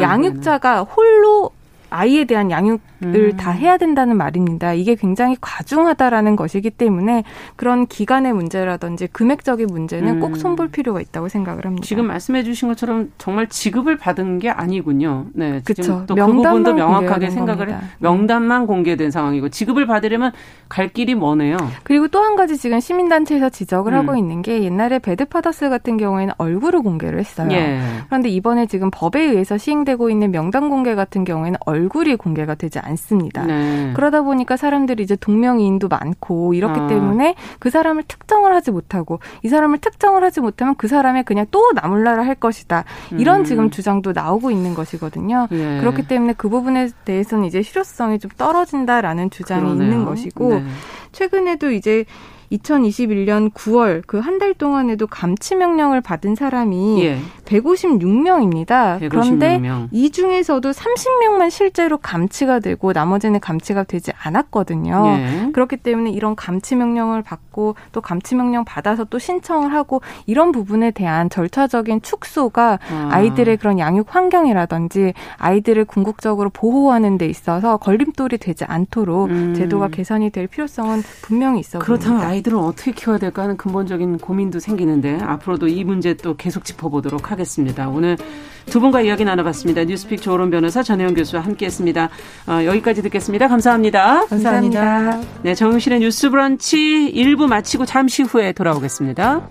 [0.02, 1.52] 양육자가 홀로
[1.94, 3.38] 아이에 대한 양육을 음.
[3.38, 4.74] 다 해야 된다는 말입니다.
[4.74, 7.24] 이게 굉장히 과중하다라는 것이기 때문에
[7.56, 10.20] 그런 기간의 문제라든지 금액적인 문제는 음.
[10.20, 11.86] 꼭 손볼 필요가 있다고 생각을 합니다.
[11.86, 15.28] 지금 말씀해 주신 것처럼 정말 지급을 받은 게 아니군요.
[15.34, 15.62] 네.
[15.64, 16.06] 그렇죠.
[16.08, 17.76] 또그 부분도 명확하게 생각을 해.
[18.00, 20.32] 명단만 공개된 상황이고 지급을 받으려면
[20.68, 21.58] 갈 길이 머네요.
[21.84, 23.98] 그리고 또 한 가지 지금 시민단체에서 지적을 음.
[24.00, 27.50] 하고 있는 게 옛날에 배드파더스 같은 경우에는 얼굴을 공개를 했어요.
[27.52, 27.80] 예.
[28.08, 32.80] 그런데 이번에 지금 법에 의해서 시행되고 있는 명단 공개 같은 경우에는 얼 얼굴이 공개가 되지
[32.80, 33.46] 않습니다.
[33.46, 33.92] 네.
[33.96, 36.88] 그러다 보니까 사람들이 이제 동명이인도 많고 이렇기 아.
[36.88, 41.72] 때문에 그 사람을 특정을 하지 못하고 이 사람을 특정을 하지 못하면 그 사람의 그냥 또
[41.74, 42.86] 나몰라라 할 것이다.
[43.12, 43.46] 이런 음.
[43.46, 45.48] 지금 주장도 나오고 있는 것이거든요.
[45.52, 45.80] 네.
[45.80, 49.84] 그렇기 때문에 그 부분에 대해서는 이제 실효성이 좀 떨어진다라는 주장이 그러네요.
[49.92, 50.64] 있는 것이고 네.
[51.12, 52.06] 최근에도 이제
[52.52, 57.18] 2021년 9월 그 한 달 동안에도 감치 명령을 받은 사람이 예.
[57.46, 59.00] 156명입니다.
[59.00, 59.10] 156명.
[59.10, 65.04] 그런데 이 중에서도 30명만 실제로 감치가 되고 나머지는 감치가 되지 않았거든요.
[65.18, 65.52] 예.
[65.54, 70.92] 그렇기 때문에 이런 감치 명령을 받고 또 감치 명령 받아서 또 신청을 하고 이런 부분에
[70.92, 73.22] 대한 절차적인 축소가 아.
[73.22, 79.54] 이들의 그런 양육 환경이라든지 아이들을 궁극적으로 보호하는 데 있어서 걸림돌이 되지 않도록 음.
[79.54, 82.30] 제도가 개선이 될 필요성은 분명히 있어 그렇다면 보입니다.
[82.30, 87.43] 아이들은 어떻게 키워야 될까 하는 근본적인 고민도 생기는데 앞으로도 이 문제 또 계속 짚어보도록 하겠습니다.
[87.44, 87.90] 하겠습니다.
[87.90, 88.18] 오늘
[88.66, 89.84] 두 분과 이야기 나눠봤습니다.
[89.84, 92.10] 뉴스픽 조론 변호사 전혜영 교수와 함께했습니다.
[92.48, 93.48] 어, 여기까지 듣겠습니다.
[93.48, 94.26] 감사합니다.
[94.28, 94.82] 감사합니다.
[94.82, 95.30] 감사합니다.
[95.44, 99.50] 네, 정용실의 뉴스브런치 1부 마치고 잠시 후에 돌아오겠습니다.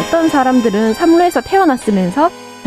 [0.00, 2.47] 어떤 사람들은 삼루에서 태어났으면서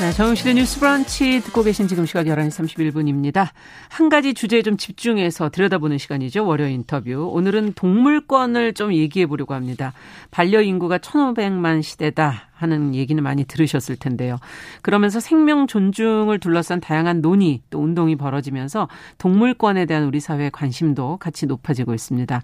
[0.00, 3.48] 네, 정용실의 뉴스 브런치 듣고 계신 지금 시각 11시 31분입니다.
[3.88, 6.46] 한 가지 주제에 좀 집중해서 들여다보는 시간이죠.
[6.46, 7.28] 월요 인터뷰.
[7.32, 9.92] 오늘은 동물권을 좀 얘기해 보려고 합니다.
[10.30, 14.36] 반려인구가 1,500만 시대다 하는 얘기는 많이 들으셨을 텐데요.
[14.82, 18.86] 그러면서 생명 존중을 둘러싼 다양한 논의 또 운동이 벌어지면서
[19.18, 22.40] 동물권에 대한 우리 사회의 관심도 같이 높아지고 있습니다.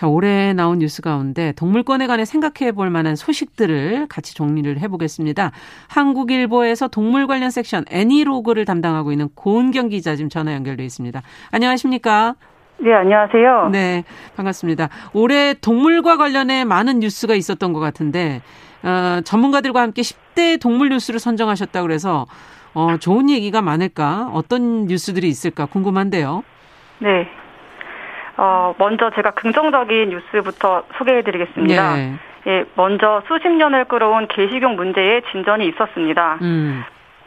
[0.00, 5.52] 자, 올해 나온 뉴스 가운데 동물권에 관해 생각해 볼 만한 소식들을 같이 정리를 해보겠습니다.
[5.88, 11.20] 한국일보에서 동물 관련 섹션 애니로그를 담당하고 있는 고은경 기자 지금 전화 연결돼 있습니다.
[11.52, 12.34] 안녕하십니까?
[12.78, 13.68] 네, 안녕하세요.
[13.72, 14.04] 네,
[14.36, 14.88] 반갑습니다.
[15.12, 18.40] 올해 동물과 관련해 많은 뉴스가 있었던 것 같은데,
[18.82, 22.24] 어, 전문가들과 함께 10대 동물 뉴스를 선정하셨다고 그래서,
[22.72, 24.30] 어, 좋은 얘기가 많을까?
[24.32, 26.42] 어떤 뉴스들이 있을까 궁금한데요.
[27.00, 27.39] 네.
[28.42, 31.94] 어, 먼저 제가 긍정적인 뉴스부터 소개해드리겠습니다.
[31.94, 32.14] 네.
[32.46, 36.38] 예, 먼저 수십 년을 끌어온 개식용 문제에 진전이 있었습니다.
[36.40, 36.82] 음.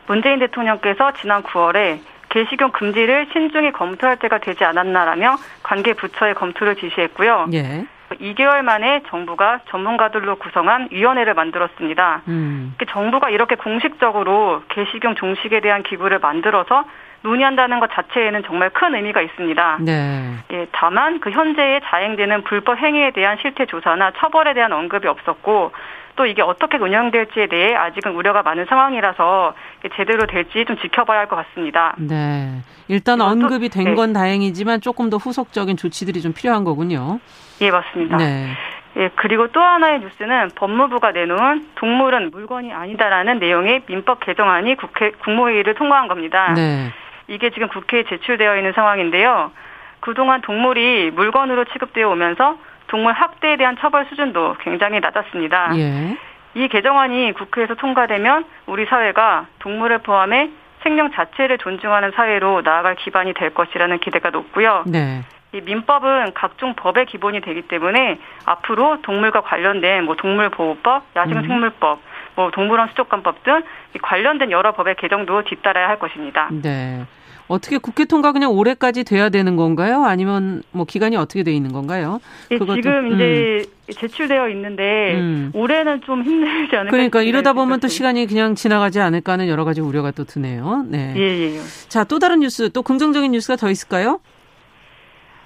[0.08, 2.00] 문재인 대통령께서 지난 9월에
[2.30, 7.46] 개식용 금지를 신중히 검토할 때가 되지 않았나라며 관계 부처의 검토를 지시했고요.
[7.54, 7.86] 예.
[8.10, 12.24] 2개월 만에 정부가 전문가들로 구성한 위원회를 만들었습니다.
[12.28, 12.76] 음.
[12.90, 16.86] 정부가 이렇게 공식적으로 개식용 종식에 대한 기구를 만들어서
[17.24, 19.78] 논의한다는 것 자체에는 정말 큰 의미가 있습니다.
[19.82, 20.36] 네.
[20.52, 25.72] 예, 다만 그 현재에 자행되는 불법 행위에 대한 실태 조사나 처벌에 대한 언급이 없었고
[26.16, 29.56] 또 이게 어떻게 운영될지에 대해 아직은 우려가 많은 상황이라서
[29.96, 31.96] 제대로 될지 좀 지켜봐야 할 것 같습니다.
[31.98, 32.62] 네.
[32.88, 34.20] 일단 언급이 된건 네.
[34.20, 37.20] 다행이지만 조금 더 후속적인 조치들이 좀 필요한 거군요.
[37.62, 38.18] 예, 맞습니다.
[38.18, 38.50] 네.
[38.98, 45.74] 예, 그리고 또 하나의 뉴스는 법무부가 내놓은 동물은 물건이 아니다라는 내용의 민법 개정안이 국회 국무회의를
[45.74, 46.54] 통과한 겁니다.
[46.54, 46.92] 네.
[47.28, 49.52] 이게 지금 국회에 제출되어 있는 상황인데요.
[50.00, 52.58] 그동안 동물이 물건으로 취급되어 오면서
[52.88, 55.78] 동물 학대에 대한 처벌 수준도 굉장히 낮았습니다.
[55.78, 56.18] 예.
[56.56, 60.50] 이 개정안이 국회에서 통과되면 우리 사회가 동물을 포함해
[60.84, 64.84] 생명 자체를 존중하는 사회로 나아갈 기반이 될 것이라는 기대가 높고요.
[64.86, 65.24] 네.
[65.54, 72.13] 이 민법은 각종 법의 기본이 되기 때문에 앞으로 동물과 관련된 뭐 동물보호법, 야생생물법, 음.
[72.36, 73.62] 뭐 동물원 수족관법 등
[74.02, 76.50] 관련된 여러 법의 개정도 뒤따라야 할 것입니다.
[76.52, 77.06] 네.
[77.48, 80.04] 어떻게 국회 통과 그냥 올해까지 돼야 되는 건가요?
[80.06, 82.20] 아니면 뭐 기간이 어떻게 돼 있는 건가요?
[82.50, 83.14] 네, 지금 음.
[83.14, 85.52] 이제 제출되어 있는데 음.
[85.54, 86.92] 올해는 좀 힘들지 않을까?
[86.92, 90.86] 그러니까 이러다 보면 또 시간이 그냥 지나가지 않을까 하는 여러 가지 우려가 또 드네요.
[90.88, 91.14] 네.
[91.18, 91.60] 예, 예.
[91.90, 94.20] 자, 또 다른 뉴스, 또 긍정적인 뉴스가 더 있을까요?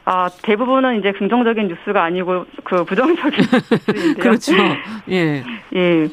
[0.05, 3.39] 아, 대부분은 이제 긍정적인 뉴스가 아니고 그 부정적인
[3.87, 4.23] 뉴스인데요.
[4.23, 4.53] 그렇죠.
[5.09, 5.43] 예.
[5.75, 6.07] 예.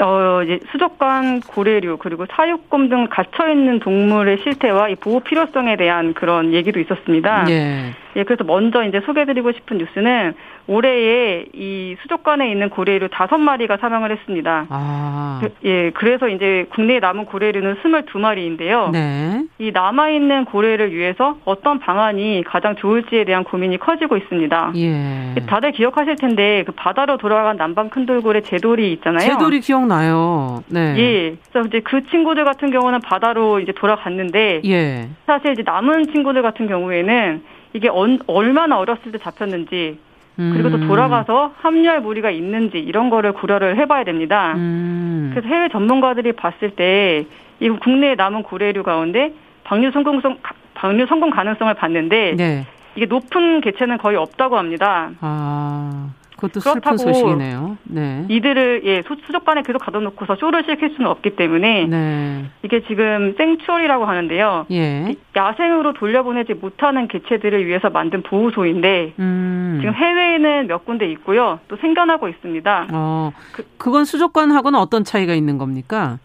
[0.00, 6.14] 어, 이제 수족관 고래류 그리고 사육곰 등 갇혀 있는 동물의 실태와 이 보호 필요성에 대한
[6.14, 7.46] 그런 얘기도 있었습니다.
[7.50, 7.92] 예.
[8.16, 10.34] 예, 그래서 먼저 이제 소개드리고 싶은 뉴스는
[10.70, 14.66] 올해에 이 수족관에 있는 고래류 다섯 마리가 사망을 했습니다.
[14.70, 15.40] 아.
[15.42, 18.90] 그, 예, 그래서 이제 국내에 남은 고래류는 스물두 마리인데요.
[18.92, 19.42] 네.
[19.58, 24.72] 이 남아 있는 고래를 위해서 어떤 방안이 가장 좋을지에 대한 고민이 커지고 있습니다.
[24.76, 25.34] 예.
[25.48, 29.28] 다들 기억하실 텐데 그 바다로 돌아간 남방 큰돌고래 제돌이 있잖아요.
[29.28, 30.62] 제돌이 기억나요.
[30.68, 30.94] 네.
[30.98, 31.36] 예.
[31.50, 35.08] 그래서 이제 그 친구들 같은 경우는 바다로 이제 돌아갔는데 예.
[35.26, 39.98] 사실 이제 남은 친구들 같은 경우에는 이게 언, 얼마나 어렸을 때 잡혔는지
[40.36, 40.86] 그리고 또 음.
[40.88, 44.54] 돌아가서 합류할 무리가 있는지 이런 거를 고려를 해봐야 됩니다.
[44.56, 45.30] 음.
[45.34, 47.26] 그래서 해외 전문가들이 봤을 때
[47.60, 49.32] 이 국내에 남은 고래류 가운데
[49.64, 50.38] 방류 성공성
[50.74, 52.66] 방류 성공 가능성을 봤는데 네.
[52.96, 55.10] 이게 높은 개체는 거의 없다고 합니다.
[55.20, 56.08] 아.
[56.40, 57.76] 그것도 슬픈 소식이네요.
[57.84, 58.24] 네.
[58.28, 62.44] 이들을 예 수족관에 계속 가둬놓고서 쇼를 시킬 수는 없기 때문에 네.
[62.62, 64.66] 이게 지금 생츄얼이라고 하는데요.
[64.70, 65.14] 예.
[65.36, 69.78] 야생으로 돌려보내지 못하는 개체들을 위해서 만든 보호소인데 음.
[69.80, 71.60] 지금 해외에는 몇 군데 있고요.
[71.68, 72.88] 또 생겨나고 있습니다.
[72.92, 76.18] 어, 그, 그건 수족관하고는 어떤 차이가 있는 겁니까?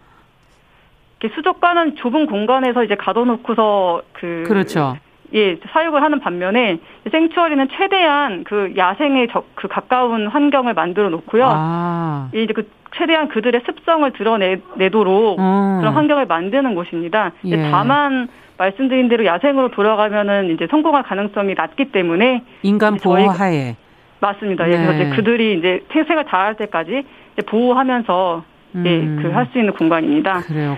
[1.34, 4.96] 수족관은 좁은 공간에서 이제 가둬놓고서 그 그렇죠.
[5.34, 6.78] 예, 사육을 하는 반면에
[7.10, 11.44] 생추어리는 최대한 그 야생에 적, 그 가까운 환경을 만들어 놓고요.
[11.46, 12.30] 아.
[12.34, 15.78] 이제 그 최대한 그들의 습성을 드러내도록 음.
[15.80, 17.32] 그런 환경을 만드는 곳입니다.
[17.46, 17.70] 예.
[17.72, 23.76] 다만 말씀드린 대로 야생으로 돌아가면은 이제 성공할 가능성이 낮기 때문에 인간 보호하에
[24.22, 24.70] 맞습니다.
[24.70, 24.86] 예, 네.
[24.86, 27.04] 그래서 이제 그들이 이제 태생을 다할 때까지
[27.46, 28.44] 보호하면서
[28.76, 29.18] 예, 음.
[29.20, 30.40] 예, 그 할 수 있는 공간입니다.
[30.42, 30.78] 그래요.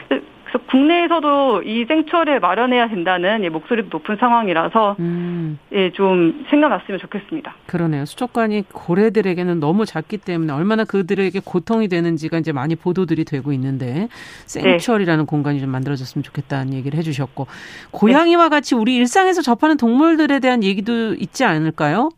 [0.57, 5.59] 그래서 국내에서도 이 생초를 마련해야 된다는 예, 목소리도 높은 상황이라서 음.
[5.71, 7.55] 예, 좀 생각났으면 좋겠습니다.
[7.67, 8.05] 그러네요.
[8.05, 14.07] 수족관이 고래들에게는 너무 작기 때문에 얼마나 그들에게 고통이 되는지가 이제 많이 보도들이 되고 있는데
[14.45, 15.27] 생츄얼이라는 네.
[15.27, 17.47] 공간이 좀 만들어졌으면 좋겠다는 얘기를 해주셨고
[17.91, 18.49] 고양이와 네.
[18.49, 22.09] 같이 우리 일상에서 접하는 동물들에 대한 얘기도 있지 않을까요?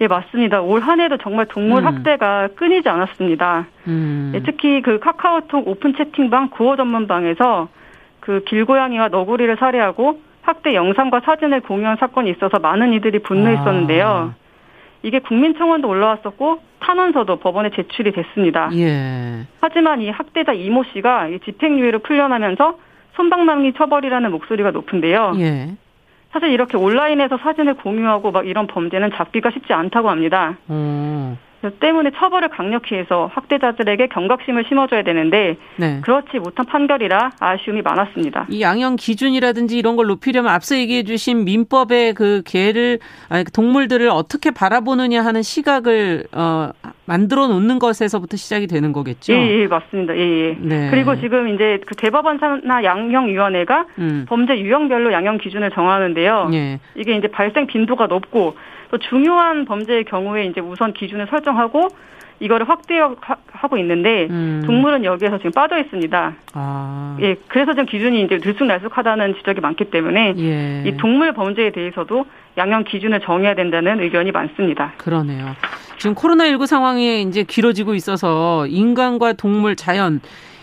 [0.00, 0.60] 예, 맞습니다.
[0.60, 1.86] 올 한 해도 정말 동물 음.
[1.86, 3.66] 학대가 끊이지 않았습니다.
[3.86, 4.32] 음.
[4.34, 7.68] 예, 특히 그 카카오톡 오픈 채팅방 구호 전문방에서
[8.20, 14.06] 그 길고양이와 너구리를 살해하고 학대 영상과 사진을 공유한 사건이 있어서 많은 이들이 분노했었는데요.
[14.06, 14.34] 아.
[15.02, 18.70] 이게 국민청원도 올라왔었고 탄원서도 법원에 제출이 됐습니다.
[18.74, 19.46] 예.
[19.60, 22.78] 하지만 이 학대자 이모 씨가 집행유예로 풀려나면서
[23.14, 25.34] 손방망이 처벌이라는 목소리가 높은데요.
[25.38, 25.68] 예.
[26.34, 30.58] 사실 이렇게 온라인에서 사진을 공유하고 막 이런 범죄는 잡기가 쉽지 않다고 합니다.
[30.68, 31.38] 음.
[31.70, 36.00] 때문에 처벌을 강력히 해서 학대자들에게 경각심을 심어줘야 되는데 네.
[36.02, 38.46] 그렇지 못한 판결이라 아쉬움이 많았습니다.
[38.48, 42.98] 이 양형 기준이라든지 이런 걸 높이려면 앞서 얘기해 주신 민법의 그 개를
[43.28, 46.70] 아니 동물들을 어떻게 바라보느냐 하는 시각을 어
[47.06, 49.32] 만들어 놓는 것에서부터 시작이 되는 거겠죠.
[49.32, 50.16] 예, 예 맞습니다.
[50.16, 50.56] 예, 예.
[50.58, 50.90] 네.
[50.90, 54.24] 그리고 지금 이제 그 대법원 산하 양형위원회가 음.
[54.28, 56.50] 범죄 유형별로 양형 기준을 정하는데요.
[56.54, 56.80] 예.
[56.94, 58.56] 이게 이제 발생 빈도가 높고
[58.94, 61.88] 또 중요한 범죄의 경우에 이제 우선 기준을 설정하고
[62.38, 64.62] 이거를 확대하고 있는데 음.
[64.64, 66.34] 동물은 여기에서 지금 빠져 있습니다.
[66.52, 67.16] 아.
[67.20, 70.84] 예, 그래서 지금 기준이 이제 들쑥날쑥하다는 지적이 많기 때문에 예.
[70.86, 72.24] 이 동물 범죄에 대해서도
[72.56, 74.92] 양형 기준을 정해야 된다는 의견이 많습니다.
[74.98, 75.56] 그러네요.
[75.98, 80.20] 지금 코로나19 상황이 이제 길어지고 있어서 인간과 동물, 자연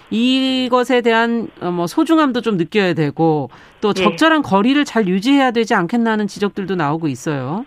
[0.09, 3.49] 이것에 대한 어, 뭐 소중함도 좀 느껴야 되고
[3.81, 4.03] 또 예.
[4.03, 4.41] 적절한 예.
[4.49, 7.65] 거리를 잘 유지해야 되지 않겠나는 지적들도 나오고 있어요.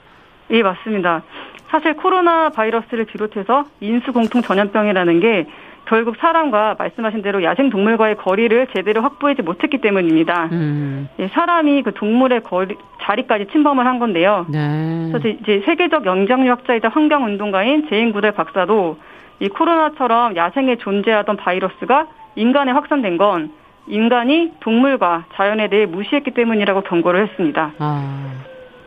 [0.51, 1.23] 예, 맞습니다.
[1.69, 5.47] 사실 코로나 바이러스를 비롯해서 인수 공통 전염병이라는 게
[5.87, 10.49] 결국 사람과 말씀하신 대로 야생 동물과의 거리를 제대로 확보하지 못했기 때문입니다.
[10.53, 11.09] 음.
[11.19, 14.47] 예, 사람이 그 동물의 거리, 자리까지 침범을 한 건데요.
[14.49, 15.11] 네.
[15.13, 18.97] 그래서 이제 세계적 영장류학자이자 환경운동가인 제인 구델 박사도
[19.41, 23.53] 이 코로나처럼 야생에 존재하던 바이러스가 인간에 확산된 건
[23.87, 27.73] 인간이 동물과 자연에 대해 무시했기 때문이라고 경고를 했습니다.
[27.79, 28.33] 아,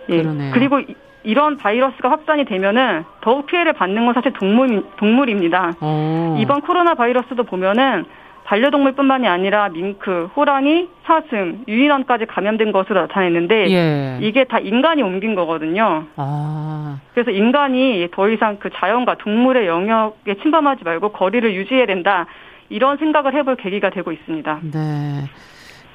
[0.10, 0.24] 예.
[0.54, 0.82] 그리고
[1.28, 5.74] 이런 바이러스가 확산이 되면은 더욱 피해를 받는 건 사실 동물 동물입니다.
[5.82, 5.82] 오.
[5.82, 6.38] 어.
[6.40, 8.06] 이번 코로나 바이러스도 보면은
[8.46, 14.20] 반려동물뿐만이 아니라 밍크, 호랑이, 사슴, 유인원까지 감염된 것으로 나타냈는데 예.
[14.22, 16.06] 이게 다 인간이 옮긴 거거든요.
[16.16, 17.00] 아.
[17.14, 22.26] 그래서 인간이 더 이상 그 자연과 동물의 영역에 침범하지 말고 거리를 유지해야 된다.
[22.70, 24.60] 이런 생각을 해볼 계기가 되고 있습니다.
[24.72, 25.26] 네.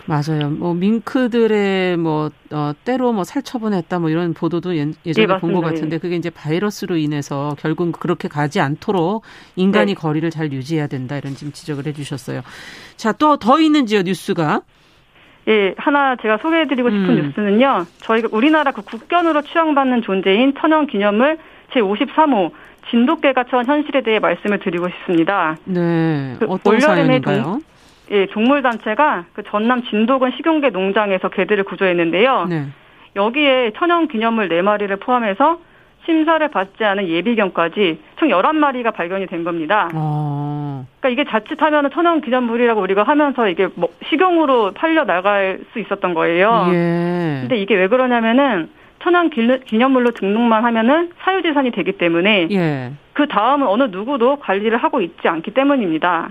[0.07, 0.51] 맞아요.
[0.51, 5.99] 뭐 밍크들의 뭐 어, 때로 뭐 살처분했다 뭐 이런 보도도 예, 전에 네, 본것 같은데
[5.99, 9.23] 그게 이제 바이러스로 인해서 결국 그렇게 가지 않도록
[9.57, 10.01] 인간이 네.
[10.01, 12.43] 거리를 잘 유지해야 된다 이런 지금 지적을 해주셨어요.
[12.97, 14.63] 자 또 더 있는지요 뉴스가?
[15.49, 17.23] 예, 하나 제가 소개해드리고 싶은 음.
[17.27, 17.87] 뉴스는요.
[17.99, 21.39] 저희가 우리나라 그 국견으로 추앙받는 존재인 천연 기념물
[21.73, 22.51] 제 53호
[22.91, 25.57] 진돗개가 처한 현실에 대해 말씀을 드리고 싶습니다.
[25.65, 27.61] 네, 그 어떤 사연인가요?
[28.11, 32.47] 예, 동물단체가 그 전남 진도군 식용개 농장에서 개들을 구조했는데요.
[32.49, 32.67] 네.
[33.17, 35.59] 여기에 천연 기념물 4마리를 포함해서
[36.05, 39.89] 심사를 받지 않은 예비견까지 총 11마리가 발견이 된 겁니다.
[39.95, 40.87] 어.
[41.01, 46.67] 그러니까 이게 자칫하면 천연 기념물이라고 우리가 하면서 이게 뭐 식용으로 팔려 나갈 수 있었던 거예요.
[46.73, 47.39] 예.
[47.43, 48.69] 근데 이게 왜 그러냐면은
[49.01, 52.93] 천연 기념물로 등록만 하면은 사유재산이 되기 때문에 예.
[53.13, 56.31] 그 다음은 어느 누구도 관리를 하고 있지 않기 때문입니다.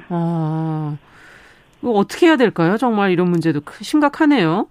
[1.83, 1.89] 어.
[1.91, 2.77] 어떻게 해야 될까요?
[2.77, 4.67] 정말 이런 문제도 심각하네요.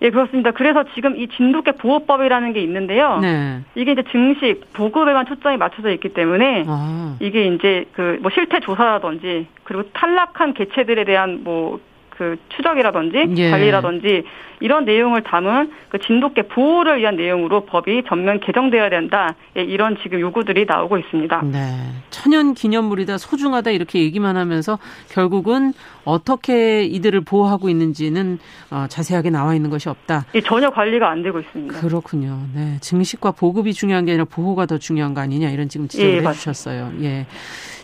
[0.00, 0.52] 예, 그렇습니다.
[0.52, 3.18] 그래서 지금 이 진돗개 보호법이라는 게 있는데요.
[3.20, 3.60] 네.
[3.74, 7.16] 이게 이제 증식, 보급에만 초점이 맞춰져 있기 때문에 아.
[7.20, 11.80] 이게 이제 그 뭐 실태 조사라든지 그리고 탈락한 개체들에 대한 뭐
[12.18, 13.50] 그 추적이라든지 예.
[13.50, 14.24] 관리라든지
[14.58, 19.36] 이런 내용을 담은 그 진돗개 보호를 위한 내용으로 법이 전면 개정되어야 된다.
[19.56, 21.42] 예, 이런 지금 요구들이 나오고 있습니다.
[21.44, 21.92] 네.
[22.10, 24.80] 천연 기념물이다, 소중하다 이렇게 얘기만 하면서
[25.10, 25.74] 결국은
[26.04, 28.40] 어떻게 이들을 보호하고 있는지는
[28.72, 30.24] 어, 자세하게 나와 있는 것이 없다.
[30.34, 31.80] 예, 전혀 관리가 안 되고 있습니다.
[31.80, 32.40] 그렇군요.
[32.52, 32.78] 네.
[32.80, 36.94] 증식과 보급이 중요한 게 아니라 보호가 더 중요한 거 아니냐 이런 지금 지적을 예, 해주셨어요.
[37.02, 37.26] 예.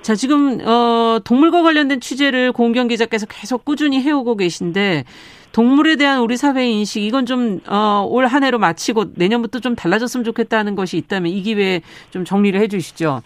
[0.05, 5.05] 자, 지금, 어, 동물과 관련된 취재를 공경 기자께서 계속 꾸준히 해오고 계신데,
[5.52, 10.22] 동물에 대한 우리 사회의 인식, 이건 좀, 어, 올 한 해로 마치고 내년부터 좀 달라졌으면
[10.24, 11.80] 좋겠다는 것이 있다면 이 기회에
[12.11, 13.22] 좀 정리를 해 주시죠.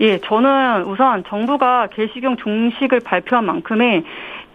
[0.00, 4.04] 예, 저는 우선 정부가 개식용 종식을 발표한 만큼의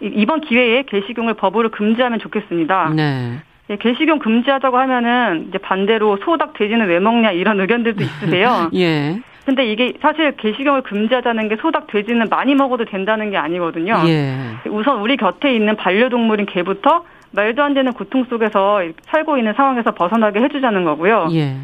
[0.02, 2.90] 이번 기회에 개식용을 법으로 금지하면 좋겠습니다.
[2.96, 3.40] 네.
[3.72, 8.70] 예, 개식용 금지하자고 하면은 이제 반대로 소닭 돼지는 왜 먹냐 이런 의견들도 있으세요.
[8.76, 9.20] 예.
[9.50, 14.00] 근데 이게 사실 개식용을 금지하자는 게 소닭 돼지는 많이 먹어도 된다는 게 아니거든요.
[14.06, 14.36] 예.
[14.70, 20.40] 우선 우리 곁에 있는 반려동물인 개부터 말도 안 되는 고통 속에서 살고 있는 상황에서 벗어나게
[20.42, 21.30] 해주자는 거고요.
[21.32, 21.56] 예.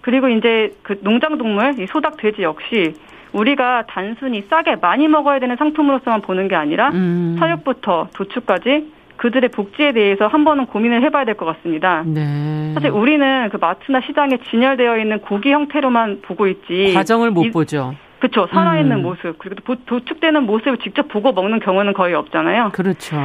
[0.00, 2.94] 그리고 이제 그 농장동물, 이 소닭 돼지 역시
[3.32, 7.36] 우리가 단순히 싸게 많이 먹어야 되는 상품으로서만 보는 게 아니라 음.
[7.38, 8.90] 사육부터 도축까지
[9.24, 12.02] 그들의 복지에 대해서 한 번은 고민을 해봐야 될 것 같습니다.
[12.04, 12.72] 네.
[12.74, 16.92] 사실 우리는 그 마트나 시장에 진열되어 있는 고기 형태로만 보고 있지.
[16.94, 17.94] 과정을 못 이, 보죠.
[18.18, 18.46] 그렇죠.
[18.52, 19.02] 살아있는 음.
[19.02, 22.72] 모습 그리고 도축되는 모습을 직접 보고 먹는 경우는 거의 없잖아요.
[22.74, 23.16] 그렇죠.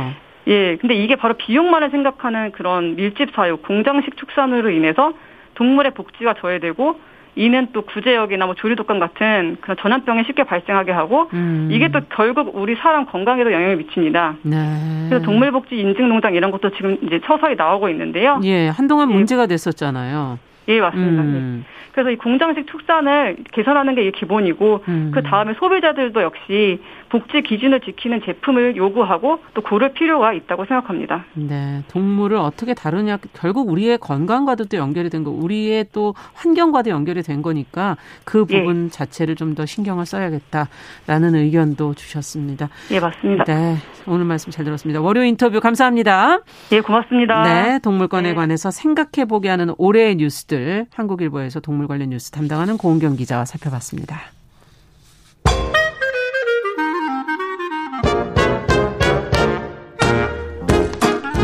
[0.47, 5.11] 예, 근데 이게 바로 비용만을 생각하는 그런 밀집 사육, 공장식 축산으로 인해서
[5.55, 6.97] 동물의 복지가 저해되고
[7.39, 11.69] 이는 또 구제역이나 뭐 조류독감 같은 그런 전염병이 쉽게 발생하게 하고 음.
[11.71, 14.35] 이게 또 결국 우리 사람 건강에도 영향을 미칩니다.
[14.41, 15.07] 네.
[15.07, 18.41] 그래서 동물복지 인증농장 이런 것도 지금 이제 서서히 나오고 있는데요.
[18.43, 19.13] 예, 한동안 예.
[19.13, 20.37] 문제가 됐었잖아요.
[20.67, 21.23] 예, 맞습니다.
[21.23, 21.63] 음.
[21.91, 25.11] 그래서 이 공장식 축산을 개선하는 게 기본이고 음.
[25.13, 31.25] 그 다음에 소비자들도 역시 복지 기준을 지키는 제품을 요구하고 또 고를 필요가 있다고 생각합니다.
[31.33, 37.23] 네, 동물을 어떻게 다루냐 결국 우리의 건강과도 또 연결이 된 거, 우리의 또 환경과도 연결이
[37.23, 38.59] 된 거니까 그 예.
[38.59, 38.89] 부분 예.
[38.89, 42.69] 자체를 좀 더 신경을 써야겠다라는 의견도 주셨습니다.
[42.91, 43.43] 예, 맞습니다.
[43.45, 43.77] 네,
[44.07, 45.01] 오늘 말씀 잘 들었습니다.
[45.01, 46.39] 월요 인터뷰 감사합니다.
[46.71, 47.43] 예, 고맙습니다.
[47.43, 48.35] 네, 동물권에 네.
[48.35, 54.19] 관해서 생각해 보게 하는 올해의 뉴스들 한국일보에서 동물 관련 뉴스 담당하는 고은경 기자와 살펴봤습니다.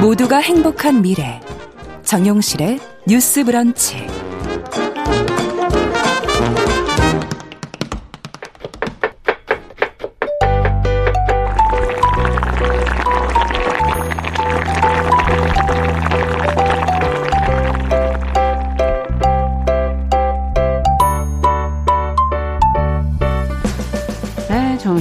[0.02, 1.42] 모두가 행복한 미래
[2.04, 4.25] 정용실의 뉴스 브런치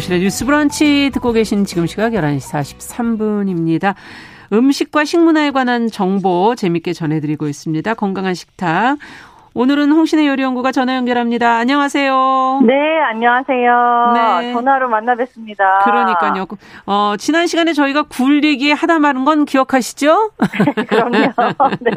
[0.05, 3.95] 네, 정실의 뉴스 브런치 듣고 계신 지금 시각 11시 43분입니다.
[4.53, 7.95] 음식과 식문화에 관한 정보 재밌게 전해드리고 있습니다.
[7.95, 8.99] 건강한 식탁.
[9.57, 11.59] 오늘은 홍신의 요리연구가 전화 연결합니다.
[11.59, 12.63] 안녕하세요.
[12.67, 12.75] 네,
[13.09, 14.13] 안녕하세요.
[14.15, 14.53] 네.
[14.53, 15.79] 전화로 만나 뵙습니다.
[15.85, 16.47] 그러니까요.
[16.87, 20.33] 어, 지난 시간에 저희가 굴 얘기 하다 마는 건 기억하시죠?
[20.89, 21.33] 그럼요.
[21.81, 21.93] 네.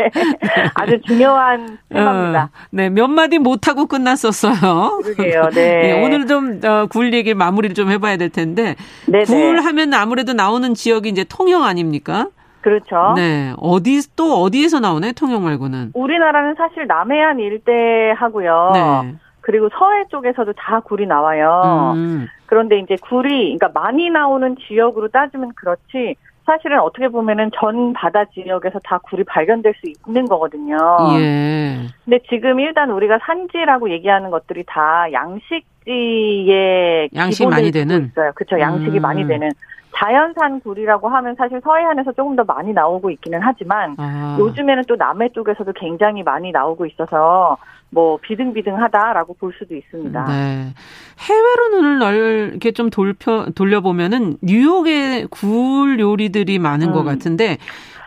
[0.75, 2.43] 아주 중요한 테마입니다.
[2.43, 5.01] 어, 네, 몇 마디 못하고 끝났었어요.
[5.03, 5.81] 그러게요, 네.
[5.81, 8.75] 네 오늘 좀, 어, 굴 얘기 마무리를 좀 해봐야 될 텐데.
[9.07, 9.25] 네네.
[9.25, 12.27] 굴 하면 아무래도 나오는 지역이 이제 통영 아닙니까?
[12.61, 13.13] 그렇죠.
[13.15, 13.53] 네.
[13.57, 15.11] 어디 또 어디에서 나오나요?
[15.13, 15.91] 통영 말고는?
[15.93, 18.71] 우리나라는 사실 남해안 일대 하고요.
[18.73, 19.15] 네.
[19.41, 21.93] 그리고 서해 쪽에서도 다 굴이 나와요.
[21.95, 22.27] 음.
[22.47, 28.79] 그런데 이제 굴이 그러니까 많이 나오는 지역으로 따지면 그렇지 사실은 어떻게 보면은 전 바다 지역에서
[28.83, 30.77] 다 굴이 발견될 수 있는 거거든요.
[31.19, 31.77] 예.
[32.05, 38.31] 근데 지금 일단 우리가 산지라고 얘기하는 것들이 다 양식지에 양식 많이 되는 있어요.
[38.33, 38.59] 그렇죠.
[38.59, 39.01] 양식이 음.
[39.01, 39.49] 많이 되는.
[39.95, 44.37] 자연산 굴이라고 하면 사실 서해안에서 조금 더 많이 나오고 있기는 하지만 아.
[44.39, 47.57] 요즘에는 또 남해 쪽에서도 굉장히 많이 나오고 있어서
[47.89, 50.25] 뭐 비등비등하다라고 볼 수도 있습니다.
[50.25, 50.73] 네.
[51.19, 56.93] 해외로 눈을 널 이렇게 좀 돌펴 돌려보면은 뉴욕의 굴 요리들이 많은 음.
[56.93, 57.57] 것 같은데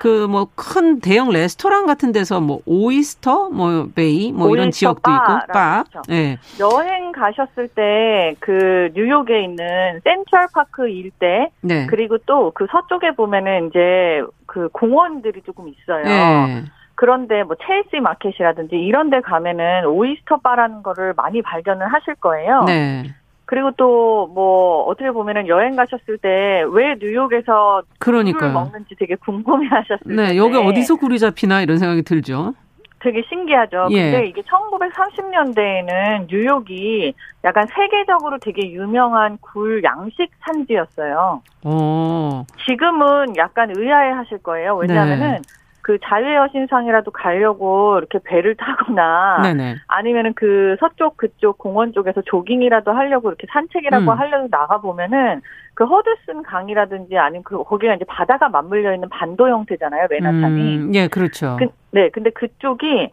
[0.01, 5.53] 그 뭐 큰 대형 레스토랑 같은 데서 뭐 oyster 뭐 bay 뭐 이런 지역도 있고
[5.53, 5.85] 바.
[5.91, 6.01] 그렇죠.
[6.09, 6.39] 네.
[6.59, 11.87] 여행 가셨을 때 그 뉴욕에 있는 센트럴 파크 일대 네.
[11.87, 16.05] 그리고 또 그 서쪽에 보면은 이제 그 공원들이 조금 있어요.
[16.05, 16.65] 네.
[16.95, 22.65] 그런데 뭐 첼시 마켓이라든지 이런 데 가면은 오이스터 바라는 거를 많이 발견을 하실 거예요.
[22.65, 23.05] 네.
[23.51, 30.17] 그리고 또 뭐 어떻게 보면은 여행 가셨을 때 왜 뉴욕에서 그러니까 먹는지 되게 궁금해하셨을 네,
[30.17, 30.37] 텐데.
[30.37, 32.55] 여기 어디서 굴이 잡히나 이런 생각이 들죠.
[33.01, 33.89] 되게 신기하죠.
[33.93, 34.11] 예.
[34.13, 41.43] 근데 이게 1930년대에는 뉴욕이 약간 세계적으로 되게 유명한 굴 양식 산지였어요.
[41.65, 42.45] 오.
[42.69, 44.77] 지금은 약간 의아해 하실 거예요.
[44.77, 45.41] 왜냐하면은 네.
[45.83, 49.77] 그 자유의 여신상이라도 가려고 이렇게 배를 타거나 네네.
[49.89, 54.19] 아니면은 그 서쪽 그쪽 공원 쪽에서 조깅이라도 하려고 이렇게 산책이라고 음.
[54.19, 55.41] 하려고 나가 보면은
[55.75, 60.77] 그 허드슨 강이라든지 아니면 그 거기가 이제 바다가 맞물려 있는 반도 형태잖아요 맨하탄이.
[60.77, 61.57] 음, 예, 그렇죠.
[61.59, 63.11] 그, 네, 근데 그쪽이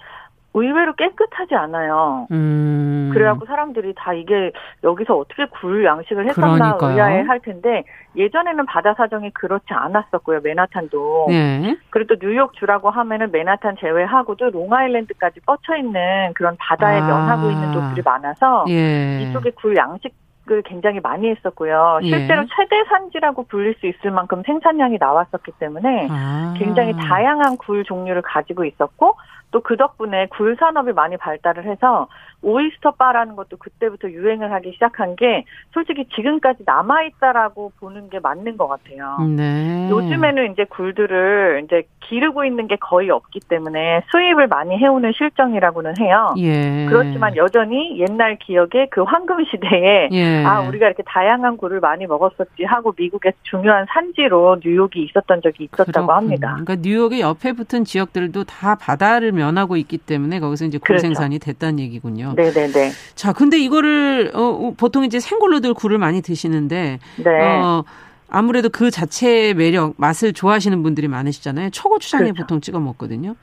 [0.64, 2.28] 의외로 깨끗하지 않아요.
[2.32, 3.10] 음.
[3.14, 4.52] 그래갖고 사람들이 다 이게
[4.84, 7.84] 여기서 어떻게 굴 양식을 했었나 의아해 할 텐데
[8.16, 10.42] 예전에는 바다 사정이 그렇지 않았었고요.
[10.44, 11.28] 맨하탄도.
[11.30, 11.78] 네.
[11.90, 17.08] 그리고 또 뉴욕 주라고 하면은 맨하탄 제외하고도 롱아일랜드까지 뻗쳐 있는 그런 바다에 아.
[17.08, 19.22] 면하고 있는 도들이 많아서 예.
[19.22, 20.14] 이쪽에 굴 양식
[20.50, 22.00] 을 굉장히 많이 했었고요.
[22.04, 22.08] 예.
[22.08, 22.48] 실제로 예.
[22.56, 26.54] 최대 산지라고 불릴 수 있을 만큼 생산량이 나왔었기 때문에 아.
[26.58, 29.18] 굉장히 다양한 굴 종류를 가지고 있었고
[29.52, 32.08] 또 그 덕분에 굴 산업이 많이 발달을 해서
[32.42, 38.58] 오이스터 바라는 것도 그때부터 유행을 하기 시작한 게 솔직히 지금까지 남아 있다라고 보는 게 맞는
[38.58, 39.18] 것 같아요.
[39.36, 39.90] 네.
[39.90, 46.34] 요즘에는 이제 굴들을 이제 기르고 있는 게 거의 없기 때문에 수입을 많이 해오는 실정이라고는 해요.
[46.38, 46.86] 예.
[46.88, 50.44] 그렇지만 여전히 옛날 기억에 그 황금 시대에 예.
[50.46, 55.92] 아 우리가 이렇게 다양한 굴을 많이 먹었었지 하고 미국에서 중요한 산지로 뉴욕이 있었던 적이 있었다고
[55.92, 56.14] 그렇군요.
[56.14, 56.50] 합니다.
[56.52, 61.02] 그러니까 뉴욕의 옆에 붙은 지역들도 다 바다를 면하고 있기 때문에 거기서 이제 굴 그렇죠.
[61.02, 62.27] 생산이 됐다는 얘기군요.
[62.36, 62.92] 네네네.
[63.16, 67.44] 자, 근데 이거를 어, 보통 이제 생굴로들 굴을 많이 드시는데 네.
[67.44, 67.84] 어,
[68.30, 71.70] 아무래도 그 자체의 매력, 맛을 좋아하시는 분들이 많으시잖아요.
[71.70, 72.44] 초고추장에 그렇죠.
[72.44, 73.36] 보통 찍어 먹거든요.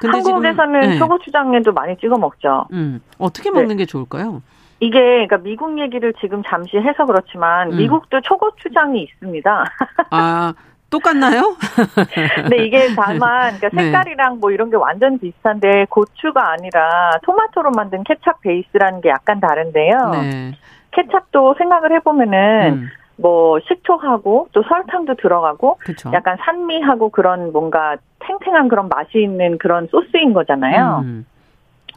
[0.00, 0.98] 근데 한국에서는 지금, 네.
[0.98, 2.66] 초고추장에도 많이 찍어 먹죠.
[2.72, 3.76] 음, 어떻게 먹는 네.
[3.76, 4.42] 게 좋을까요?
[4.80, 7.76] 이게 그러니까 미국 얘기를 지금 잠시 해서 그렇지만 음.
[7.76, 9.64] 미국도 초고추장이 있습니다.
[10.10, 10.54] 아
[10.94, 11.56] 똑같나요?
[12.50, 13.84] 네, 이게 다만 그러니까 네.
[13.84, 14.38] 색깔이랑 네.
[14.40, 20.10] 뭐 이런 게 완전 비슷한데 고추가 아니라 토마토로 만든 케찹 베이스라는 게 약간 다른데요.
[20.12, 20.52] 네.
[20.92, 22.88] 케찹도 생각을 해보면은 음.
[23.16, 26.10] 뭐 식초하고 또 설탕도 들어가고 그쵸.
[26.12, 31.00] 약간 산미하고 그런 뭔가 탱탱한 그런 맛이 있는 그런 소스인 거잖아요.
[31.04, 31.26] 음.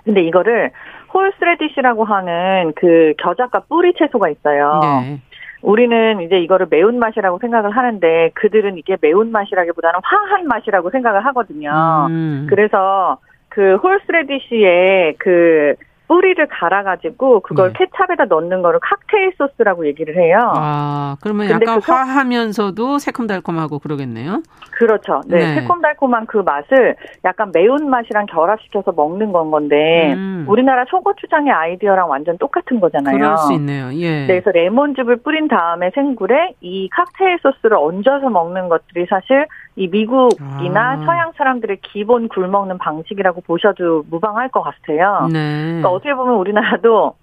[0.03, 0.71] 근데 이거를
[1.13, 4.79] horseradish라고 하는 그 겨자과 뿌리 채소가 있어요.
[4.81, 5.21] 네.
[5.61, 12.07] 우리는 이제 이거를 매운맛이라고 생각을 하는데 그들은 이게 매운맛이라기보다는 화한 맛이라고 생각을 하거든요.
[12.09, 12.47] 음.
[12.49, 13.17] 그래서
[13.49, 15.75] 그 horseradish의 그
[16.07, 17.85] 뿌리를 갈아가지고 그걸 네.
[17.85, 20.39] 케찹에다 넣는 거를 칵테일 소스라고 얘기를 해요.
[20.55, 24.41] 아, 그러면 약간 그 화하면서도 새콤달콤하고 그러겠네요.
[24.71, 25.21] 그렇죠.
[25.27, 26.95] 네, 네, 새콤달콤한 그 맛을
[27.25, 30.45] 약간 매운 맛이랑 결합시켜서 먹는 건 건데 음.
[30.47, 33.17] 우리나라 초고추장의 아이디어랑 완전 똑같은 거잖아요.
[33.17, 33.91] 그럴 수 있네요.
[33.93, 34.25] 예.
[34.25, 39.45] 네, 그래서 레몬즙을 뿌린 다음에 생굴에 이 칵테일 소스를 얹어서 먹는 것들이 사실
[39.77, 41.05] 이 미국이나 아.
[41.05, 45.27] 서양 사람들의 기본 굴 먹는 방식이라고 보셔도 무방할 것 같아요.
[45.31, 45.65] 네.
[45.65, 47.13] 그러니까 어떻게 보면 우리나라도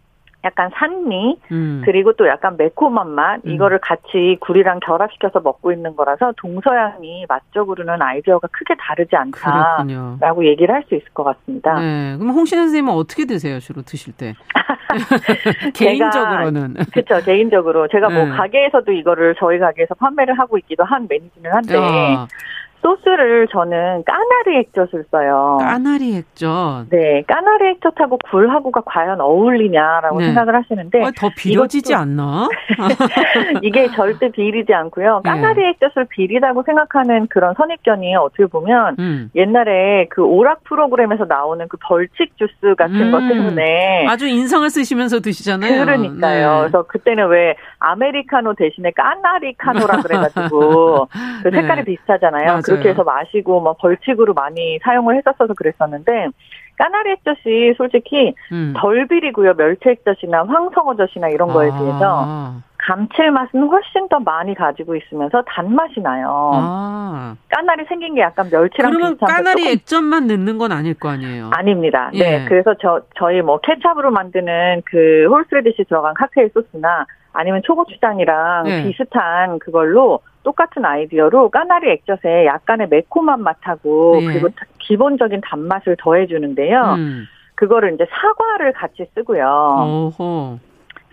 [0.45, 1.82] 약간 산미 음.
[1.84, 3.51] 그리고 또 약간 매콤한 맛 음.
[3.51, 10.18] 이거를 같이 굴이랑 결합시켜서 먹고 있는 거라서 동서양이 맛적으로는 아이디어가 크게 다르지 않다라고 그렇군요.
[10.45, 11.80] 얘기를 할 수 있을 것 같습니다.
[11.80, 12.16] 네.
[12.18, 14.34] 그럼 홍신혜 선생님은 어떻게 드세요 주로 드실 때?
[15.74, 17.24] 개인적으로는 그렇죠.
[17.24, 18.30] 개인적으로 제가 뭐 네.
[18.30, 22.26] 가게에서도 이거를 저희 가게에서 판매를 하고 있기도 한 메뉴는 한데 어.
[22.85, 25.57] 소스를 저는 까나리 액젓을 써요.
[25.59, 26.91] 까나리 액젓.
[26.91, 30.26] 네, 까나리 액젓하고 굴하고가 과연 어울리냐라고 네.
[30.26, 32.49] 생각을 하시는데 아, 더 비려지지 않나?
[33.62, 35.22] 이게 절대 비리지 않고요.
[35.24, 35.30] 네.
[35.30, 35.68] 까나리 네.
[35.70, 39.30] 액젓을 비리다고 생각하는 그런 선입견이 어떻게 보면 음.
[39.35, 43.12] 옛날에 그 오락 프로그램에서 나오는 그 벌칙 주스 같은 음.
[43.12, 45.85] 것 때문에 아주 인성을 쓰시면서 드시잖아요.
[45.87, 46.53] 그러니까요.
[46.53, 46.61] 네.
[46.61, 51.09] 그래서 그때는 왜 아메리카노 대신에 까나리카노라 그래가지고
[51.43, 51.85] 그 색깔이 네.
[51.85, 52.45] 비슷하잖아요.
[52.45, 52.74] 맞아요.
[52.75, 56.29] 그렇게 해서 마시고 뭐 벌칙으로 많이 사용을 했었어서 그랬었는데
[56.77, 58.75] 까나리 액젓이 솔직히 음.
[58.77, 59.55] 덜 비리고요.
[59.55, 61.79] 멸치 액젓이나 황성어젓이나 이런 거에 아.
[61.79, 66.51] 비해서 감칠맛은 훨씬 더 많이 가지고 있으면서 단맛이 나요.
[66.55, 67.37] 아.
[67.49, 71.51] 까나리 생긴 게 약간 멸치랑 그러면 까나리 액젓만 넣는 건 아닐 거 아니에요?
[71.55, 72.11] 아닙니다.
[72.12, 72.39] 네, 예.
[72.39, 78.85] 네, 그래서 저 저희 뭐 케찹으로 만드는 그 horseradish 들어간 칵테일 소스나 아니면 초고추장이랑 네.
[78.85, 84.26] 비슷한 그걸로 똑같은 아이디어로 까나리 액젓에 약간의 매콤한 맛하고 네.
[84.26, 86.95] 그리고 기본적인 단맛을 더해주는데요.
[86.97, 87.24] 음.
[87.57, 90.12] 그거를 이제 사과를 같이 쓰고요.
[90.18, 90.59] 오호.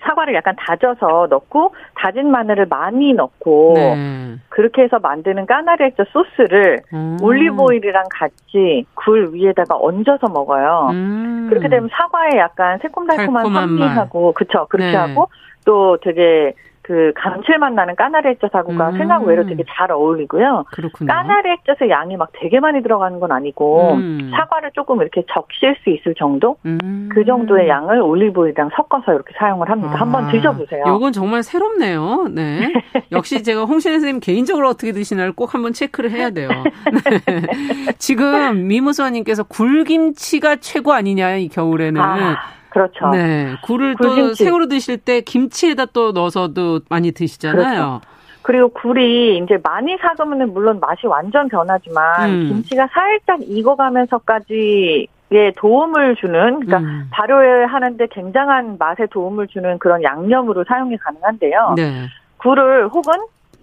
[0.01, 4.35] 사과를 약간 다져서 넣고 다진 마늘을 많이 넣고 네.
[4.49, 7.17] 그렇게 해서 만드는 까나리 액젓 소스를 음.
[7.21, 10.89] 올리브 오일이랑 같이 굴 위에다가 얹어서 먹어요.
[10.91, 11.47] 음.
[11.49, 14.97] 그렇게 되면 사과에 약간 새콤달콤한 산미하고 그쵸 그렇게 네.
[14.97, 15.29] 하고
[15.65, 16.53] 또 되게
[16.83, 18.97] 그 감칠맛 나는 까나리 액젓 하고가 음.
[18.97, 20.65] 생각 외로 되게 잘 어울리고요.
[20.71, 21.07] 그렇군요.
[21.07, 24.31] 까나리 액젓의 양이 막 되게 많이 들어가는 건 아니고 음.
[24.33, 27.09] 사과를 조금 이렇게 적실 수 있을 정도 음.
[27.13, 29.93] 그 정도의 양을 올리브오일이랑 섞어서 이렇게 사용을 합니다.
[29.93, 30.01] 아.
[30.01, 30.83] 한번 드셔보세요.
[30.97, 32.27] 이건 정말 새롭네요.
[32.33, 32.73] 네.
[33.11, 36.49] 역시 제가 홍신혜 선생님 개인적으로 어떻게 드시나를 꼭 한번 체크를 해야 돼요.
[36.49, 37.41] 네.
[37.99, 42.01] 지금 미무수아님께서 굴김치가 최고 아니냐 이 겨울에는.
[42.01, 42.60] 아.
[42.71, 43.09] 그렇죠.
[43.09, 43.55] 네.
[43.63, 44.21] 굴을 굴김치.
[44.21, 47.63] 또 새우로 드실 때 김치에다 또 넣어서도 많이 드시잖아요.
[47.63, 48.01] 그렇죠.
[48.41, 52.47] 그리고 굴이 이제 많이 사으면 물론 맛이 완전 변하지만 음.
[52.47, 57.07] 김치가 살짝 익어가면서까지 예, 도움을 주는, 그러니까 음.
[57.11, 61.73] 발효를 하는데 굉장한 맛에 도움을 주는 그런 양념으로 사용이 가능한데요.
[61.77, 62.07] 네.
[62.37, 63.13] 굴을 혹은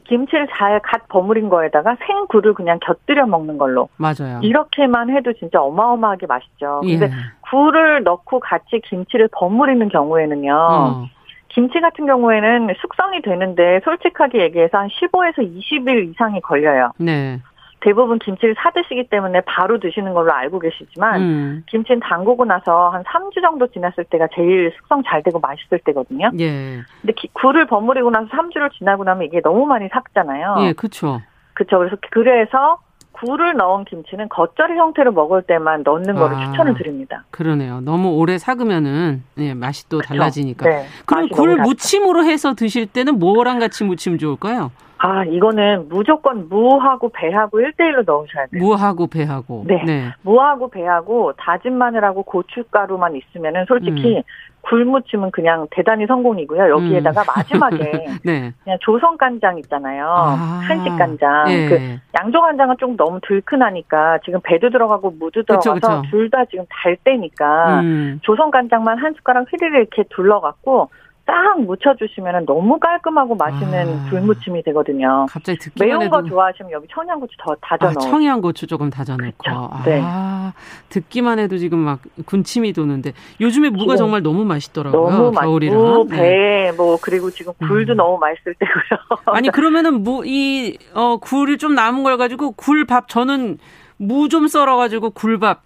[0.05, 3.91] 김치를 잘 갓 버무린 거에다가 생굴을 그냥 곁들여 먹는 걸로.
[3.99, 4.41] 맞아요.
[4.43, 6.81] 이렇게만 해도 진짜 어마어마하게 맛있죠.
[6.83, 7.11] 근데 예.
[7.51, 10.53] 굴을 넣고 같이 김치를 버무리는 경우에는요.
[10.53, 11.07] 어.
[11.49, 16.93] 김치 같은 경우에는 숙성이 되는데 솔직하게 얘기해서 한 15에서 20일 이상이 걸려요.
[16.99, 17.41] 네.
[17.81, 21.65] 대부분 김치를 사 드시기 때문에 바로 드시는 걸로 알고 계시지만 음.
[21.69, 26.31] 김치는 담그고 나서 한 3주 정도 지났을 때가 제일 숙성 잘 되고 맛있을 때거든요.
[26.41, 26.81] 예.
[27.01, 30.57] 근데 기, 굴을 버무리고 나서 3주를 지나고 나면 이게 너무 많이 삭잖아요.
[30.61, 31.21] 예, 그렇죠.
[31.55, 31.79] 그렇죠.
[31.79, 32.79] 그래서 그래서
[33.13, 37.25] 굴을 넣은 김치는 겉절이 형태로 먹을 때만 넣는 거를 아, 추천을 드립니다.
[37.31, 37.81] 그러네요.
[37.81, 40.09] 너무 오래 삭으면은 예, 맛이 또 그쵸?
[40.09, 40.69] 달라지니까.
[40.69, 44.71] 네, 그럼 굴 무침으로 해서 드실 때는 뭐랑 같이 무치면 좋을까요?
[44.99, 48.63] 아, 이거는 무조건 무하고 배하고 1대1로 넣으셔야 돼요.
[48.63, 49.65] 무하고 배하고.
[49.67, 49.83] 네.
[49.87, 50.13] 네.
[50.23, 54.23] 무하고 배하고 다진 마늘하고 고춧가루만 있으면은 솔직히 음.
[54.63, 56.69] 굴무침은 그냥 대단히 성공이고요.
[56.69, 57.25] 여기에다가 음.
[57.35, 57.77] 마지막에
[58.25, 58.53] 네.
[58.65, 60.05] 그냥 조선 간장 있잖아요.
[60.09, 60.61] 아.
[60.67, 61.45] 한식 간장.
[61.47, 61.69] 네.
[61.69, 66.97] 그 양조 간장은 좀 너무 들큰하니까 지금 배도 들어가고 무도 들어가서 둘 다 지금 달
[67.05, 68.19] 때니까 음.
[68.23, 70.91] 조선 간장만 한 숟가락 휘리를 이렇게 둘러갖고
[71.29, 75.27] 딱 묻혀주시면 너무 깔끔하고 맛있는 아, 불무침이 되거든요.
[75.29, 76.11] 갑자기 듣기만 매운 해도...
[76.11, 77.91] 거 좋아하시면 여기 청양고추 더 다져 넣어.
[77.91, 79.33] 아, 청양고추 조금 다져 넣고.
[79.37, 79.71] 그렇죠.
[79.85, 80.01] 네.
[80.03, 80.55] 아,
[80.89, 83.13] 듣기만 해도 지금 막 군침이 도는데
[83.43, 85.11] 요즘에 무가 정말 너무 맛있더라고요.
[85.11, 85.77] 너무 겨울이라.
[85.77, 86.73] 무, 배, 네.
[86.73, 87.97] 뭐 그리고 지금 굴도 음.
[87.99, 89.21] 너무 맛있을 때고요.
[89.37, 93.59] 아니 그러면은 무이 어, 굴이 좀 남은 걸 가지고 굴밥 저는
[93.99, 95.63] 무 좀 썰어가지고 굴밥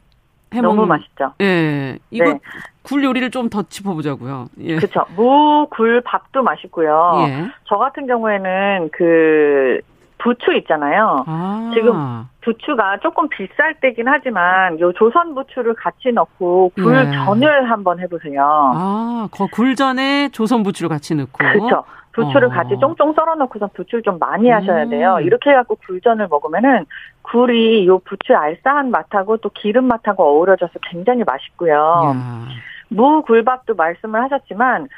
[0.54, 0.76] 해먹는.
[0.76, 1.34] 너무 맛있죠.
[1.40, 1.98] 예.
[2.10, 2.40] 이거 네.
[2.82, 4.46] 굴 요리를 좀 더 짚어보자고요.
[4.60, 4.76] 예.
[4.76, 5.04] 그렇죠.
[5.14, 7.24] 무, 굴, 밥도 맛있고요.
[7.26, 7.50] 예.
[7.64, 9.80] 저 같은 경우에는 그
[10.18, 11.24] 부추 있잖아요.
[11.26, 11.70] 아.
[11.74, 17.10] 지금 부추가 조금 비쌀 때긴 하지만 요 조선 부추를 같이 넣고 굴 예.
[17.12, 18.42] 전을 한번 해보세요.
[18.74, 21.32] 아, 굴 전에 조선 부추를 같이 넣고.
[21.38, 21.84] 그렇죠.
[22.12, 22.50] 부추를 어.
[22.50, 25.16] 같이 쫑쫑 썰어 놓고서 부추를 좀 많이 하셔야 돼요.
[25.16, 25.22] 음.
[25.22, 26.84] 이렇게 해갖고 굴전을 먹으면은
[27.22, 31.74] 굴이 요 부추 알싸한 맛하고 또 기름 맛하고 어우러져서 굉장히 맛있고요.
[31.74, 32.46] 야.
[32.94, 34.88] 무 굴밥도 말씀을 하셨지만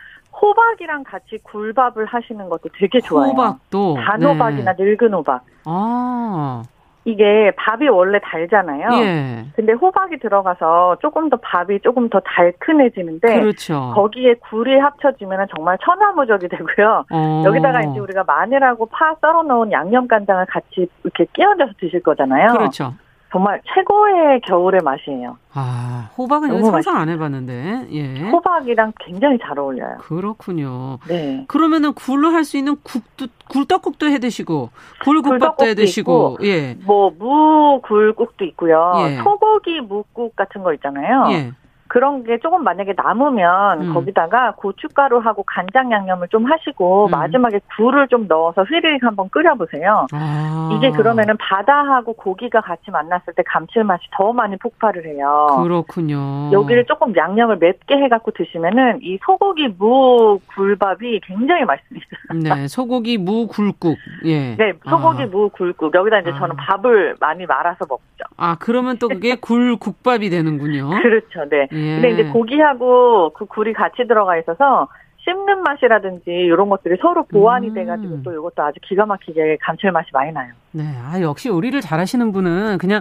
[0.41, 3.31] 호박이랑 같이 굴밥을 하시는 것도 되게 좋아요.
[3.31, 4.85] 호박도 단호박이나 네.
[4.85, 5.43] 늙은 호박.
[5.65, 6.63] 아.
[7.07, 8.89] 이게 밥이 원래 달잖아요.
[8.95, 9.45] 예.
[9.55, 13.93] 근데 호박이 들어가서 조금 더 밥이 조금 더 달큰해지는데 그렇죠.
[13.95, 17.05] 거기에 굴이 합쳐지면 정말 천하무적이 되고요.
[17.11, 17.43] 어.
[17.45, 22.49] 여기다가 이제 우리가 마늘하고 파 썰어 놓은 양념 간장을 같이 이렇게 끼얹어서 드실 거잖아요.
[22.55, 22.95] 그렇죠.
[23.35, 25.37] 정말 최고의 겨울의 맛이에요.
[25.55, 28.31] 아, 호박은 상상 안 해봤는데, 예.
[28.31, 29.97] 호박이랑 굉장히 잘 어울려요.
[29.99, 30.99] 그렇군요.
[31.09, 31.45] 네.
[31.49, 34.71] 그러면은 굴로 할 수 있는 국도, 굴떡국도 해 드시고,
[35.03, 36.75] 굴국밥도 해 드시고, 예.
[36.85, 38.93] 뭐, 무굴국도 있고요.
[39.09, 39.17] 예.
[39.17, 41.27] 소고기 묵국 같은 거 있잖아요.
[41.33, 41.53] 예.
[41.89, 43.95] 그런 게 조금 만약에 남으면 음.
[43.95, 47.11] 거기다가 고춧가루하고 간장 양념을 좀 하시고 음.
[47.11, 50.07] 마지막에 굴을 좀 넣어서 휘리릭 한번 끓여보세요.
[50.13, 50.71] 아.
[50.73, 55.47] 이게 그러면은 바다하고 고기가 같이 만났을 때 감칠맛이 더 많이 폭발을 해요.
[55.63, 56.51] 그렇군요.
[56.53, 62.07] 여기를 조금 양념을 맵게 해갖고 드시면은 이 소고기 무 굴밥이 굉장히 맛있습니다.
[62.43, 63.97] 네, 소고기 무 굴국.
[64.25, 64.57] 예.
[64.57, 65.27] 네, 소고기 아.
[65.27, 65.95] 무 굴국.
[65.95, 66.39] 여기다 이제 아.
[66.39, 68.25] 저는 밥을 많이 말아서 먹죠.
[68.37, 70.91] 아, 그러면 또 그게 굴 국밥이 되는군요.
[71.03, 71.49] 그렇죠.
[71.49, 71.69] 네.
[71.75, 71.95] 예.
[71.95, 77.75] 근데 이제 고기하고 그 굴이 같이 들어가 있어서 씹는 맛이라든지 이런 것들이 서로 보완이 음.
[77.75, 80.53] 돼가지고 또 이것도 아주 기가 막히게 감칠맛이 많이 나요.
[80.77, 83.01] 네, 아 역시 요리를 잘하시는 분은 그냥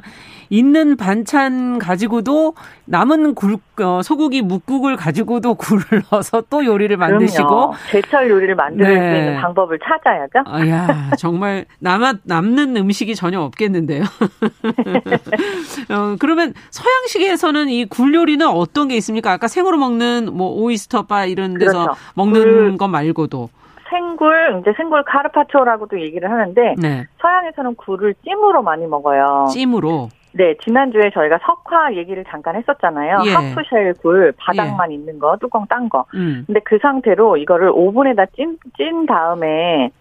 [0.52, 2.54] 있는 반찬 가지고도
[2.86, 7.74] 남은 굴 어, 소고기 묵국을 가지고도 굴을 넣어서 또 요리를 만드시고 그럼요.
[7.90, 8.94] 제철 요리를 만들 네.
[8.94, 10.44] 수 있는 방법을 찾아야죠.
[10.46, 14.04] 아, 야 정말 남아 남는 음식이 전혀 없겠는데요.
[15.90, 19.32] 어, 그러면 서양식에서는 이 굴 요리는 어떤 게 있습니까?
[19.32, 22.00] 아까 생으로 먹는 뭐 오이스터 바 이런 데서 그렇죠.
[22.16, 23.50] 먹는 굴, 거 말고도
[23.94, 27.06] 생굴, 이제 생굴 카르파초라고도 얘기를 하는데 네.
[27.22, 29.46] 서양에서는 굴을 찜으로 많이 먹어요.
[29.52, 30.10] 찜으로.
[30.36, 33.20] 네, 지난주에 저희가 석화 얘기를 잠깐 했었잖아요.
[33.28, 33.34] 예.
[33.34, 34.96] 하프쉘 굴, 바닥만 예.
[34.96, 36.06] 있는 거, 뚜껑 딴 거.
[36.16, 36.44] 음.
[36.48, 39.92] 근데 그 상태로 이거를 오븐에다 찐, 찐 다음에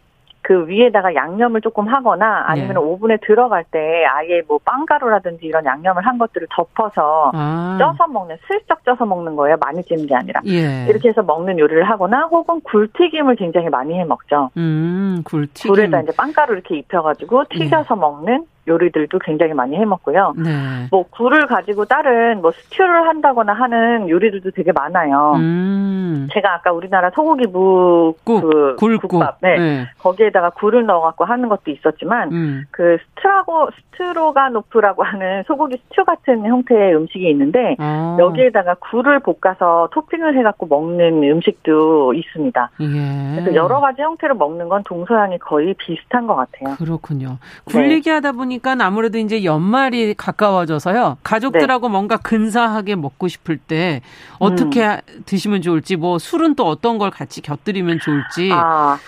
[0.43, 2.77] 그 위에다가 양념을 조금 하거나 아니면 네.
[2.77, 7.79] 오븐에 들어갈 때 아예 뭐 빵가루라든지 이런 양념을 한 것들을 덮어서 아.
[7.81, 9.57] 쪄서 먹는 슬쩍 쪄서 먹는 거예요.
[9.61, 10.87] 많이 찌는 게 아니라 예.
[10.89, 14.51] 이렇게 해서 먹는 요리를 하거나 혹은 굴튀김을 굉장히 많이 해 먹죠.
[14.57, 15.71] 음, 굴튀김.
[15.71, 18.01] 굴에다 이제 빵가루 이렇게 입혀가지고 튀겨서 예.
[18.01, 20.35] 먹는 요리들도 굉장히 많이 해 먹고요.
[20.37, 20.87] 네.
[20.91, 25.35] 뭐 굴을 가지고 다른 뭐 스튜를 한다거나 하는 요리들도 되게 많아요.
[25.37, 26.29] 음.
[26.33, 29.59] 제가 아까 우리나라 소고기 무 그 굴국밥 네.
[29.59, 29.87] 네.
[29.99, 32.65] 거기에다가 굴을 넣어 갖고 하는 것도 있었지만 음.
[32.71, 38.17] 그 스트라고 스트로가노프라고 하는 소고기 스튜 같은 형태의 음식이 있는데 아.
[38.19, 42.71] 여기에다가 굴을 볶아서 토핑을 해 갖고 먹는 음식도 있습니다.
[42.81, 43.35] 예.
[43.35, 46.77] 그래서 여러 가지 형태로 먹는 건 동서양이 거의 비슷한 것 같아요.
[46.77, 47.39] 그렇군요.
[47.65, 48.15] 굴 얘기 네.
[48.15, 51.19] 하다 보니 보니까 아무래도 이제 연말이 가까워져서요.
[51.23, 51.93] 가족들하고 네.
[51.93, 54.01] 뭔가 근사하게 먹고 싶을 때
[54.39, 55.23] 어떻게 음.
[55.27, 58.51] 드시면 좋을지, 뭐 술은 또 어떤 걸 같이 곁들이면 좋을지.
[58.53, 58.99] 아.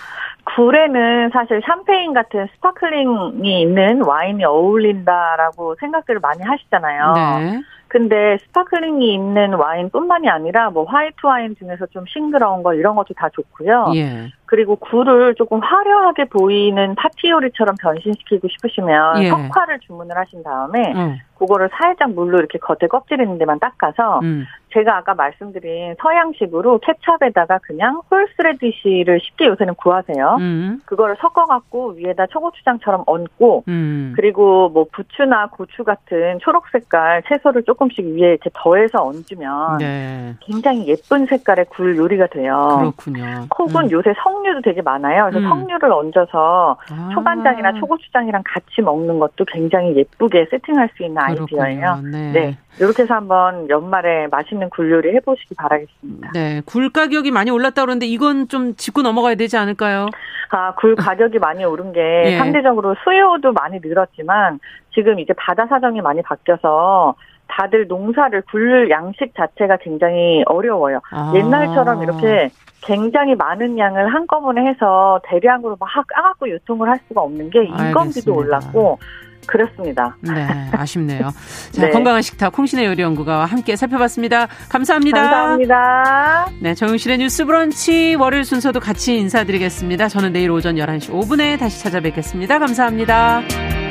[0.55, 7.13] 굴에는 사실 샴페인 같은 sparkling이 있는 와인이 어울린다라고 생각들을 많이 하시잖아요.
[7.13, 7.61] 네.
[7.87, 13.29] 근데 sparkling이 있는 와인뿐만이 아니라 뭐 화이트 와인 중에서 좀 싱그러운 거 이런 것도 다
[13.29, 13.91] 좋고요.
[13.95, 14.31] 예.
[14.45, 19.29] 그리고 굴을 조금 화려하게 보이는 파티 요리처럼 변신시키고 싶으시면 예.
[19.29, 21.17] 석화를 주문을 하신 다음에 음.
[21.37, 24.45] 그거를 살짝 물로 이렇게 겉에 껍질 있는 데만 닦아서 음.
[24.73, 30.37] 제가 아까 말씀드린 서양식으로 케찹에다가 그냥 horseradish를 쉽게 요새는 구하세요.
[30.39, 30.81] 음.
[30.85, 34.13] 그거를 섞어갖고 위에다 초고추장처럼 얹고 음.
[34.15, 40.35] 그리고 뭐 부추나 고추 같은 초록 색깔 채소를 조금 씩 위에 이렇게 더해서 얹으면 네.
[40.41, 42.77] 굉장히 예쁜 색깔의 굴 요리가 돼요.
[42.79, 43.45] 그렇군요.
[43.49, 43.91] 혹은 음.
[43.91, 45.29] 요새 석류도 되게 많아요.
[45.29, 45.49] 그래서 음.
[45.49, 47.09] 석류를 얹어서 아.
[47.13, 52.01] 초간장이나 초고추장이랑 같이 먹는 것도 굉장히 예쁘게 세팅할 수 있는 아이디어예요.
[52.11, 52.31] 네.
[52.31, 52.57] 네.
[52.79, 56.31] 이렇게 해서 한번 연말에 맛있는 굴 요리 해보시기 바라겠습니다.
[56.33, 60.07] 네, 굴 가격이 많이 올랐다 그러는데 이건 좀 짚고 넘어가야 되지 않을까요?
[60.49, 62.37] 아, 굴 가격이 많이 오른 게 예.
[62.37, 64.59] 상대적으로 수요도 많이 늘었지만
[64.93, 67.15] 지금 이제 바다 사정이 많이 바뀌어서
[67.47, 70.99] 다들 농사를 굴 양식 자체가 굉장히 어려워요.
[71.11, 71.33] 아.
[71.35, 72.49] 옛날처럼 이렇게
[72.81, 78.99] 굉장히 많은 양을 한꺼번에 해서 대량으로 막 까갖고 유통을 할 수가 없는 게 인건비도 올랐고
[79.47, 80.15] 그렇습니다.
[80.21, 81.29] 네, 아쉽네요.
[81.71, 81.91] 자, 네.
[81.91, 84.47] 건강한 식탁 콩신의 요리 연구가와 함께 살펴봤습니다.
[84.69, 85.21] 감사합니다.
[85.21, 86.45] 감사합니다.
[86.61, 90.07] 네, 정용실의 뉴스 브런치 월요일 순서도 같이 인사드리겠습니다.
[90.07, 92.59] 저는 내일 오전 11시 5분에 다시 찾아뵙겠습니다.
[92.59, 93.84] 감사합니다.